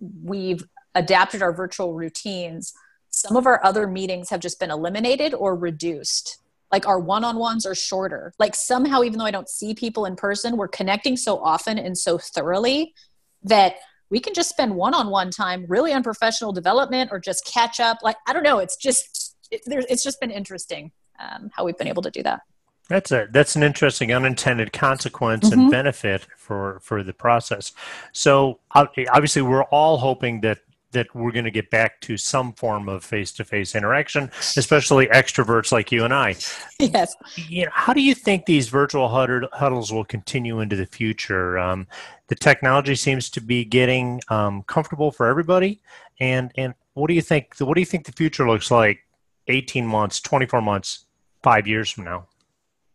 we've 0.00 0.64
adapted 0.94 1.42
our 1.42 1.52
virtual 1.52 1.94
routines, 1.94 2.72
some 3.10 3.36
of 3.36 3.46
our 3.46 3.64
other 3.64 3.86
meetings 3.86 4.30
have 4.30 4.40
just 4.40 4.58
been 4.58 4.70
eliminated 4.70 5.34
or 5.34 5.54
reduced. 5.54 6.38
Like 6.72 6.86
our 6.86 7.00
one 7.00 7.24
on 7.24 7.36
ones 7.36 7.66
are 7.66 7.74
shorter. 7.74 8.32
Like 8.38 8.54
somehow, 8.54 9.02
even 9.02 9.18
though 9.18 9.24
I 9.24 9.30
don't 9.30 9.48
see 9.48 9.74
people 9.74 10.06
in 10.06 10.16
person, 10.16 10.56
we're 10.56 10.68
connecting 10.68 11.16
so 11.16 11.38
often 11.38 11.78
and 11.78 11.96
so 11.96 12.18
thoroughly 12.18 12.94
that 13.42 13.76
we 14.10 14.20
can 14.20 14.34
just 14.34 14.48
spend 14.48 14.74
one 14.74 14.94
on 14.94 15.10
one 15.10 15.30
time 15.30 15.64
really 15.68 15.92
on 15.92 16.02
professional 16.02 16.52
development 16.52 17.10
or 17.12 17.20
just 17.20 17.44
catch 17.44 17.80
up. 17.80 17.98
Like, 18.02 18.16
I 18.26 18.32
don't 18.32 18.42
know, 18.42 18.58
it's 18.58 18.76
just, 18.76 19.36
it, 19.50 19.62
it's 19.66 20.02
just 20.02 20.20
been 20.20 20.30
interesting 20.30 20.92
um, 21.18 21.50
how 21.54 21.64
we've 21.64 21.78
been 21.78 21.88
able 21.88 22.02
to 22.02 22.10
do 22.10 22.22
that. 22.24 22.40
That's 22.88 23.12
a 23.12 23.28
that's 23.30 23.54
an 23.54 23.62
interesting 23.62 24.12
unintended 24.12 24.72
consequence 24.72 25.48
mm-hmm. 25.48 25.60
and 25.60 25.70
benefit 25.70 26.26
for 26.36 26.80
for 26.82 27.04
the 27.04 27.12
process. 27.12 27.72
So 28.12 28.58
obviously, 28.72 29.42
we're 29.42 29.62
all 29.62 29.98
hoping 29.98 30.40
that 30.40 30.58
that 30.92 31.14
we're 31.14 31.30
going 31.32 31.44
to 31.44 31.50
get 31.50 31.70
back 31.70 32.00
to 32.00 32.16
some 32.16 32.52
form 32.52 32.88
of 32.88 33.04
face-to-face 33.04 33.74
interaction, 33.74 34.30
especially 34.56 35.06
extroverts 35.06 35.70
like 35.70 35.92
you 35.92 36.04
and 36.04 36.12
I. 36.12 36.36
Yes. 36.78 37.14
You 37.36 37.66
know, 37.66 37.70
how 37.72 37.92
do 37.92 38.00
you 38.00 38.14
think 38.14 38.46
these 38.46 38.68
virtual 38.68 39.08
huddles 39.08 39.92
will 39.92 40.04
continue 40.04 40.60
into 40.60 40.76
the 40.76 40.86
future? 40.86 41.58
Um, 41.58 41.86
the 42.26 42.34
technology 42.34 42.94
seems 42.96 43.30
to 43.30 43.40
be 43.40 43.64
getting 43.64 44.20
um, 44.28 44.62
comfortable 44.64 45.10
for 45.10 45.26
everybody, 45.26 45.80
and 46.18 46.50
and 46.56 46.74
what 46.94 47.08
do 47.08 47.14
you 47.14 47.22
think? 47.22 47.54
What 47.58 47.74
do 47.74 47.80
you 47.80 47.86
think 47.86 48.06
the 48.06 48.12
future 48.12 48.48
looks 48.48 48.70
like? 48.70 49.00
Eighteen 49.48 49.86
months, 49.86 50.20
twenty-four 50.20 50.62
months, 50.62 51.06
five 51.42 51.66
years 51.66 51.90
from 51.90 52.04
now. 52.04 52.26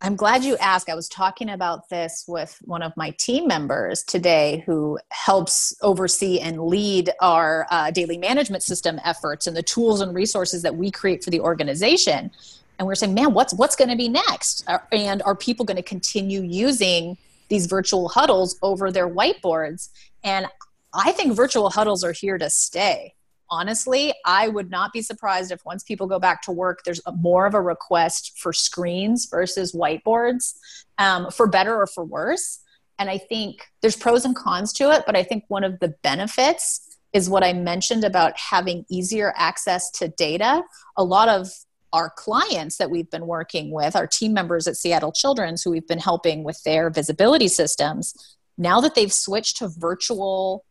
I'm 0.06 0.15
glad 0.15 0.44
you 0.44 0.56
asked. 0.58 0.88
I 0.88 0.94
was 0.94 1.10
talking 1.10 1.50
about 1.50 1.89
this 1.89 2.26
with 2.28 2.60
one 2.63 2.84
of 2.84 2.96
my 2.96 3.10
team 3.18 3.48
members 3.48 4.04
today 4.04 4.62
who 4.68 5.00
helps 5.10 5.76
oversee 5.82 6.39
and 6.39 6.62
lead 6.62 7.10
our 7.22 7.65
uh, 7.72 7.89
daily 7.89 8.20
management 8.20 8.62
system 8.62 9.00
efforts 9.04 9.48
and 9.48 9.58
the 9.58 9.63
tools 9.63 10.02
and 10.02 10.13
resources 10.13 10.62
that 10.62 10.76
we 10.76 10.91
create 10.91 11.24
for 11.24 11.32
the 11.32 11.39
organization. 11.39 12.30
And 12.78 12.88
we're 12.88 12.94
saying, 12.94 13.15
man, 13.15 13.34
what's 13.34 13.56
what's 13.56 13.76
going 13.76 13.89
to 13.89 13.96
be 13.96 14.08
next? 14.08 14.63
And 14.91 15.24
are 15.24 15.36
people 15.36 15.65
going 15.65 15.78
to 15.78 15.82
continue 15.84 16.44
using 16.44 17.18
these 17.50 17.65
virtual 17.65 18.08
huddles 18.08 18.60
over 18.62 18.91
their 18.91 19.10
whiteboards? 19.10 19.89
And 20.24 20.46
I 20.94 21.13
think 21.13 21.36
virtual 21.36 21.72
huddles 21.72 22.04
are 22.04 22.12
here 22.12 22.38
to 22.38 22.52
stay 22.52 23.15
honestly, 23.56 24.13
I 24.26 24.50
would 24.50 24.70
not 24.70 24.91
be 24.91 25.02
surprised 25.02 25.52
if 25.52 25.63
once 25.65 25.84
people 25.84 26.08
go 26.08 26.20
back 26.20 26.41
to 26.44 26.52
work, 26.52 26.80
there's 26.84 27.02
a, 27.06 27.13
more 27.13 27.46
of 27.46 27.54
a 27.54 27.62
request 27.62 28.34
for 28.38 28.52
screens 28.52 29.28
versus 29.32 29.74
whiteboards, 29.74 30.56
um, 30.98 31.32
for 31.32 31.48
better 31.48 31.76
or 31.76 31.88
for 31.88 32.04
worse. 32.04 32.60
And 33.00 33.10
I 33.10 33.18
think 33.18 33.62
there's 33.82 33.96
pros 33.96 34.26
and 34.26 34.36
cons 34.36 34.74
to 34.74 34.91
it, 34.91 35.04
but 35.06 35.15
I 35.15 35.24
think 35.24 35.46
one 35.48 35.63
of 35.63 35.80
the 35.80 35.96
benefits 36.04 36.98
is 37.13 37.30
what 37.30 37.44
I 37.44 37.54
mentioned 37.54 38.04
about 38.04 38.38
having 38.38 38.86
easier 38.89 39.34
access 39.38 39.89
to 39.91 40.10
data. 40.10 40.63
A 40.98 41.04
lot 41.04 41.30
of 41.30 41.48
our 41.94 42.10
clients 42.10 42.78
that 42.78 42.89
we've 42.89 43.10
been 43.10 43.26
working 43.26 43.72
with, 43.72 43.96
our 43.96 44.08
team 44.08 44.34
members 44.34 44.68
at 44.68 44.76
Seattle 44.76 45.13
Children's 45.13 45.63
who 45.63 45.72
we've 45.72 45.88
been 45.88 46.00
helping 46.00 46.44
with 46.44 46.62
their 46.63 46.89
visibility 46.89 47.48
systems, 47.48 48.38
now 48.58 48.82
that 48.82 48.96
they've 48.96 49.13
switched 49.13 49.58
to 49.58 49.70
virtual 49.70 50.65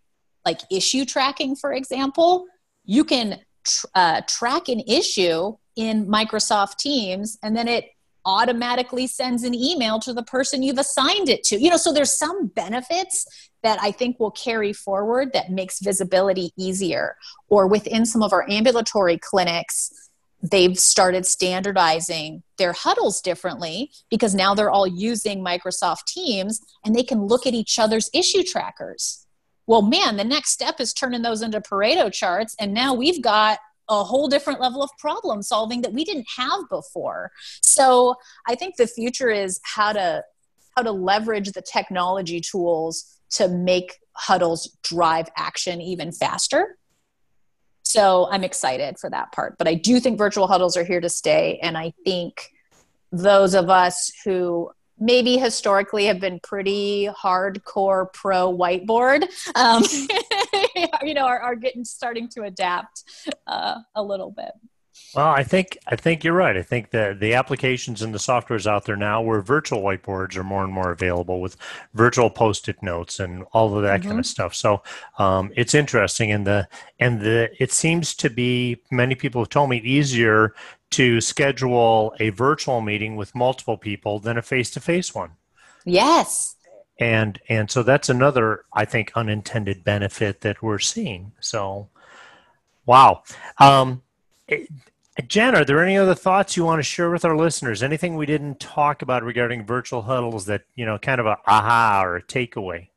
like 0.44 0.60
issue 0.70 1.04
tracking, 1.04 1.56
for 1.56 1.72
example, 1.72 2.46
you 2.84 3.04
can 3.04 3.40
tr- 3.64 3.86
uh, 3.94 4.20
track 4.28 4.68
an 4.68 4.80
issue 4.80 5.56
in 5.76 6.06
Microsoft 6.06 6.76
Teams 6.76 7.38
and 7.42 7.56
then 7.56 7.68
it 7.68 7.90
automatically 8.26 9.06
sends 9.06 9.42
an 9.44 9.54
email 9.54 9.98
to 10.00 10.12
the 10.12 10.22
person 10.22 10.62
you've 10.62 10.78
assigned 10.78 11.28
it 11.28 11.42
to. 11.44 11.60
You 11.60 11.70
know, 11.70 11.76
so 11.76 11.92
there's 11.92 12.16
some 12.16 12.46
benefits 12.48 13.26
that 13.62 13.78
I 13.82 13.90
think 13.90 14.18
will 14.18 14.30
carry 14.30 14.72
forward 14.72 15.32
that 15.32 15.50
makes 15.50 15.80
visibility 15.80 16.52
easier. 16.56 17.16
Or 17.48 17.66
within 17.66 18.06
some 18.06 18.22
of 18.22 18.32
our 18.32 18.48
ambulatory 18.48 19.18
clinics, 19.18 19.92
they've 20.42 20.78
started 20.78 21.26
standardizing 21.26 22.42
their 22.58 22.72
huddles 22.72 23.20
differently 23.20 23.90
because 24.10 24.34
now 24.34 24.54
they're 24.54 24.70
all 24.70 24.86
using 24.86 25.42
Microsoft 25.42 26.04
Teams 26.06 26.60
and 26.84 26.94
they 26.94 27.02
can 27.02 27.26
look 27.26 27.46
at 27.46 27.54
each 27.54 27.78
other's 27.78 28.10
issue 28.12 28.42
trackers 28.42 29.24
well 29.66 29.82
man 29.82 30.16
the 30.16 30.24
next 30.24 30.50
step 30.50 30.80
is 30.80 30.92
turning 30.92 31.22
those 31.22 31.42
into 31.42 31.60
pareto 31.60 32.12
charts. 32.12 32.54
And 32.58 32.74
now 32.74 32.94
we've 32.94 33.22
got 33.22 33.58
a 33.88 34.02
whole 34.02 34.28
different 34.28 34.60
level 34.60 34.82
of 34.82 34.90
problem 34.98 35.42
solving 35.42 35.82
that 35.82 35.92
we 35.92 36.04
didn't 36.04 36.26
have 36.36 36.68
before. 36.70 37.30
So 37.62 38.14
i 38.46 38.54
think 38.54 38.76
the 38.76 38.86
future 38.86 39.30
is 39.30 39.60
how 39.64 39.92
to 39.92 40.22
how 40.76 40.82
to 40.82 40.92
leverage 40.92 41.52
the 41.52 41.62
technology 41.62 42.40
tools 42.40 43.18
to 43.30 43.48
make 43.48 43.98
huddles 44.16 44.76
drive 44.82 45.28
action 45.36 45.80
even 45.80 46.12
faster. 46.12 46.78
So 47.82 48.28
i'm 48.30 48.44
excited 48.44 48.98
for 48.98 49.10
that 49.10 49.32
part 49.32 49.56
but 49.58 49.68
i 49.68 49.74
do 49.74 50.00
think 50.00 50.18
virtual 50.18 50.46
huddles 50.46 50.76
are 50.76 50.84
here 50.84 51.00
to 51.00 51.08
stay. 51.08 51.58
And 51.62 51.76
i 51.76 51.92
think 52.04 52.50
those 53.12 53.54
of 53.54 53.70
us 53.70 54.10
who 54.24 54.70
maybe 54.98 55.36
historically 55.36 56.04
have 56.06 56.20
been 56.20 56.38
pretty 56.40 57.08
hardcore 57.08 58.12
pro 58.12 58.52
whiteboard 58.52 59.24
um, 59.56 59.82
you 61.02 61.14
know 61.14 61.26
are, 61.26 61.40
are, 61.40 61.56
getting 61.56 61.84
starting 61.84 62.28
to 62.28 62.42
adapt 62.42 63.04
uh, 63.46 63.78
a 63.94 64.02
little 64.02 64.30
bit 64.30 64.52
well 65.14 65.28
i 65.28 65.42
think 65.42 65.76
i 65.86 65.96
think 65.96 66.22
you're 66.22 66.32
right 66.32 66.56
i 66.56 66.62
think 66.62 66.90
that 66.90 67.20
the 67.20 67.34
applications 67.34 68.02
and 68.02 68.14
the 68.14 68.18
softwares 68.18 68.66
out 68.66 68.84
there 68.84 68.96
now 68.96 69.20
where 69.20 69.40
virtual 69.40 69.82
whiteboards 69.82 70.36
are 70.36 70.44
more 70.44 70.64
and 70.64 70.72
more 70.72 70.92
available 70.92 71.40
with 71.40 71.56
virtual 71.94 72.30
post-it 72.30 72.82
notes 72.82 73.20
and 73.20 73.44
all 73.52 73.76
of 73.76 73.82
that 73.82 74.00
mm-hmm. 74.00 74.10
kind 74.10 74.20
of 74.20 74.26
stuff 74.26 74.54
so 74.54 74.82
um, 75.18 75.50
it's 75.56 75.74
interesting 75.74 76.32
and 76.32 76.46
the 76.46 76.68
and 77.00 77.20
the 77.20 77.50
it 77.58 77.72
seems 77.72 78.14
to 78.14 78.30
be 78.30 78.80
many 78.90 79.14
people 79.14 79.40
have 79.40 79.48
told 79.48 79.70
me 79.70 79.78
easier 79.78 80.54
to 80.94 81.20
schedule 81.20 82.14
a 82.20 82.30
virtual 82.30 82.80
meeting 82.80 83.16
with 83.16 83.34
multiple 83.34 83.76
people 83.76 84.20
than 84.20 84.38
a 84.38 84.42
face-to-face 84.42 85.12
one. 85.12 85.32
Yes. 85.84 86.54
And 87.00 87.40
and 87.48 87.68
so 87.68 87.82
that's 87.82 88.08
another 88.08 88.64
I 88.72 88.84
think 88.84 89.10
unintended 89.16 89.82
benefit 89.82 90.42
that 90.42 90.62
we're 90.62 90.78
seeing. 90.78 91.32
So 91.40 91.88
wow. 92.86 93.24
Um, 93.58 94.02
Jenn, 95.28 95.54
are 95.54 95.64
there 95.64 95.82
any 95.82 95.96
other 95.96 96.14
thoughts 96.14 96.56
you 96.56 96.64
want 96.64 96.80
to 96.80 96.82
share 96.82 97.10
with 97.10 97.24
our 97.24 97.36
listeners? 97.36 97.82
Anything 97.82 98.16
we 98.16 98.26
didn't 98.26 98.58
talk 98.58 99.02
about 99.02 99.22
regarding 99.22 99.64
virtual 99.64 100.02
huddles 100.02 100.46
that, 100.46 100.62
you 100.74 100.84
know, 100.84 100.98
kind 100.98 101.20
of 101.20 101.26
a 101.26 101.36
aha 101.46 102.02
or 102.04 102.16
a 102.16 102.22
takeaway? 102.22 102.88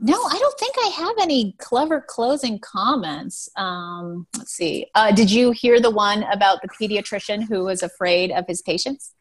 No, 0.00 0.14
I 0.14 0.38
don't 0.38 0.58
think 0.58 0.74
I 0.78 0.88
have 0.88 1.14
any 1.20 1.54
clever 1.58 2.04
closing 2.06 2.58
comments. 2.60 3.48
Um, 3.56 4.26
let's 4.36 4.52
see. 4.52 4.86
Uh, 4.94 5.12
did 5.12 5.30
you 5.30 5.50
hear 5.52 5.80
the 5.80 5.90
one 5.90 6.22
about 6.24 6.60
the 6.62 6.68
pediatrician 6.68 7.48
who 7.48 7.64
was 7.64 7.82
afraid 7.82 8.30
of 8.30 8.44
his 8.46 8.62
patients? 8.62 9.14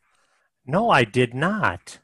No, 0.65 0.89
I 0.89 1.03
did 1.03 1.33
not. 1.33 1.99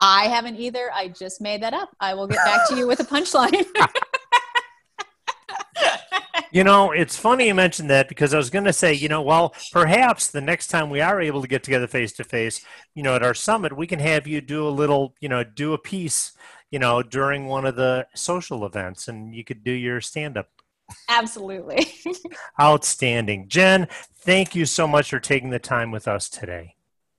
I 0.00 0.26
haven't 0.26 0.56
either. 0.56 0.90
I 0.92 1.08
just 1.08 1.40
made 1.40 1.62
that 1.62 1.72
up. 1.72 1.90
I 2.00 2.14
will 2.14 2.26
get 2.26 2.38
back 2.44 2.68
to 2.68 2.76
you 2.76 2.86
with 2.86 3.00
a 3.00 3.04
punchline. 3.04 3.64
You 6.54 6.62
know, 6.62 6.92
it's 6.92 7.16
funny 7.16 7.48
you 7.48 7.54
mentioned 7.54 7.90
that 7.90 8.08
because 8.08 8.32
I 8.32 8.36
was 8.36 8.48
going 8.48 8.66
to 8.66 8.72
say, 8.72 8.94
you 8.94 9.08
know, 9.08 9.22
well, 9.22 9.56
perhaps 9.72 10.28
the 10.28 10.40
next 10.40 10.68
time 10.68 10.88
we 10.88 11.00
are 11.00 11.20
able 11.20 11.42
to 11.42 11.48
get 11.48 11.64
together 11.64 11.88
face 11.88 12.12
to 12.12 12.22
face, 12.22 12.64
you 12.94 13.02
know, 13.02 13.16
at 13.16 13.24
our 13.24 13.34
summit, 13.34 13.76
we 13.76 13.88
can 13.88 13.98
have 13.98 14.28
you 14.28 14.40
do 14.40 14.64
a 14.64 14.70
little, 14.70 15.16
you 15.18 15.28
know, 15.28 15.42
do 15.42 15.72
a 15.72 15.78
piece, 15.78 16.30
you 16.70 16.78
know, 16.78 17.02
during 17.02 17.46
one 17.46 17.66
of 17.66 17.74
the 17.74 18.06
social 18.14 18.64
events 18.64 19.08
and 19.08 19.34
you 19.34 19.42
could 19.42 19.64
do 19.64 19.72
your 19.72 20.00
stand 20.00 20.36
up. 20.36 20.48
Absolutely. 21.08 21.88
Outstanding. 22.60 23.48
Jenn, 23.48 23.88
thank 24.18 24.54
you 24.54 24.64
so 24.64 24.86
much 24.86 25.10
for 25.10 25.18
taking 25.18 25.50
the 25.50 25.58
time 25.58 25.90
with 25.90 26.06
us 26.06 26.28
today. 26.28 26.76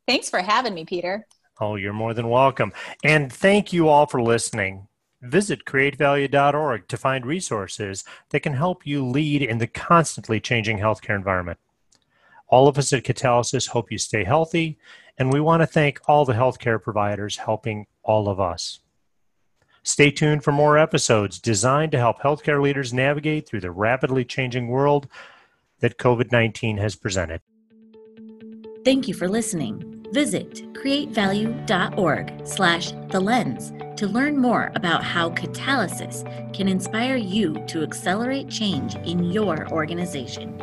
Thanks 0.08 0.30
for 0.30 0.39
having 0.39 0.74
me, 0.74 0.86
Peter. 0.86 1.28
Oh, 1.60 1.76
you're 1.76 1.91
more 1.91 2.13
than 2.13 2.30
welcome. 2.30 2.71
And 3.04 3.34
thank 3.34 3.74
you 3.74 3.89
all 3.89 4.06
for 4.06 4.21
listening. 4.21 4.88
Visit 5.26 5.66
createvalue.org 5.66 6.88
to 6.88 6.98
find 6.98 7.26
resources 7.26 8.04
that 8.30 8.42
can 8.42 8.54
help 8.54 8.86
you 8.86 9.04
lead 9.06 9.42
in 9.42 9.58
the 9.58 9.68
constantly 9.68 10.40
changing 10.40 10.78
healthcare 10.78 11.16
environment. 11.16 11.60
All 12.48 12.68
of 12.68 12.78
us 12.78 12.94
at 12.94 13.04
Catalysis 13.04 13.70
hope 13.70 13.92
you 13.92 13.98
stay 13.98 14.24
healthy, 14.24 14.78
and 15.18 15.34
we 15.34 15.42
want 15.42 15.62
to 15.62 15.68
thank 15.68 16.00
all 16.08 16.26
the 16.26 16.34
healthcare 16.34 16.82
providers 16.82 17.38
helping 17.38 17.88
all 18.04 18.30
of 18.30 18.40
us. 18.40 18.82
Stay 19.82 20.12
tuned 20.12 20.44
for 20.44 20.52
more 20.52 20.78
episodes 20.78 21.40
designed 21.40 21.92
to 21.92 21.98
help 21.98 22.20
healthcare 22.20 22.62
leaders 22.62 22.94
navigate 22.94 23.48
through 23.48 23.62
the 23.62 23.72
rapidly 23.72 24.26
changing 24.26 24.68
world 24.68 25.08
that 25.80 25.98
COVID 25.98 26.32
19 26.32 26.78
has 26.78 26.96
presented. 26.96 27.42
Thank 28.84 29.08
you 29.08 29.16
for 29.16 29.28
listening. 29.28 29.94
Visit 30.12 30.74
createvalue.org 30.74 32.48
slash 32.48 32.91
the 33.10 33.20
lens 33.20 33.74
to 33.98 34.08
learn 34.08 34.38
more 34.38 34.72
about 34.76 35.04
how 35.04 35.30
catalysis 35.32 36.24
can 36.54 36.68
inspire 36.68 37.15
you 37.15 37.54
to 37.68 37.84
accelerate 37.84 38.50
change 38.50 38.96
in 38.96 39.24
your 39.24 39.68
organization. 39.72 40.62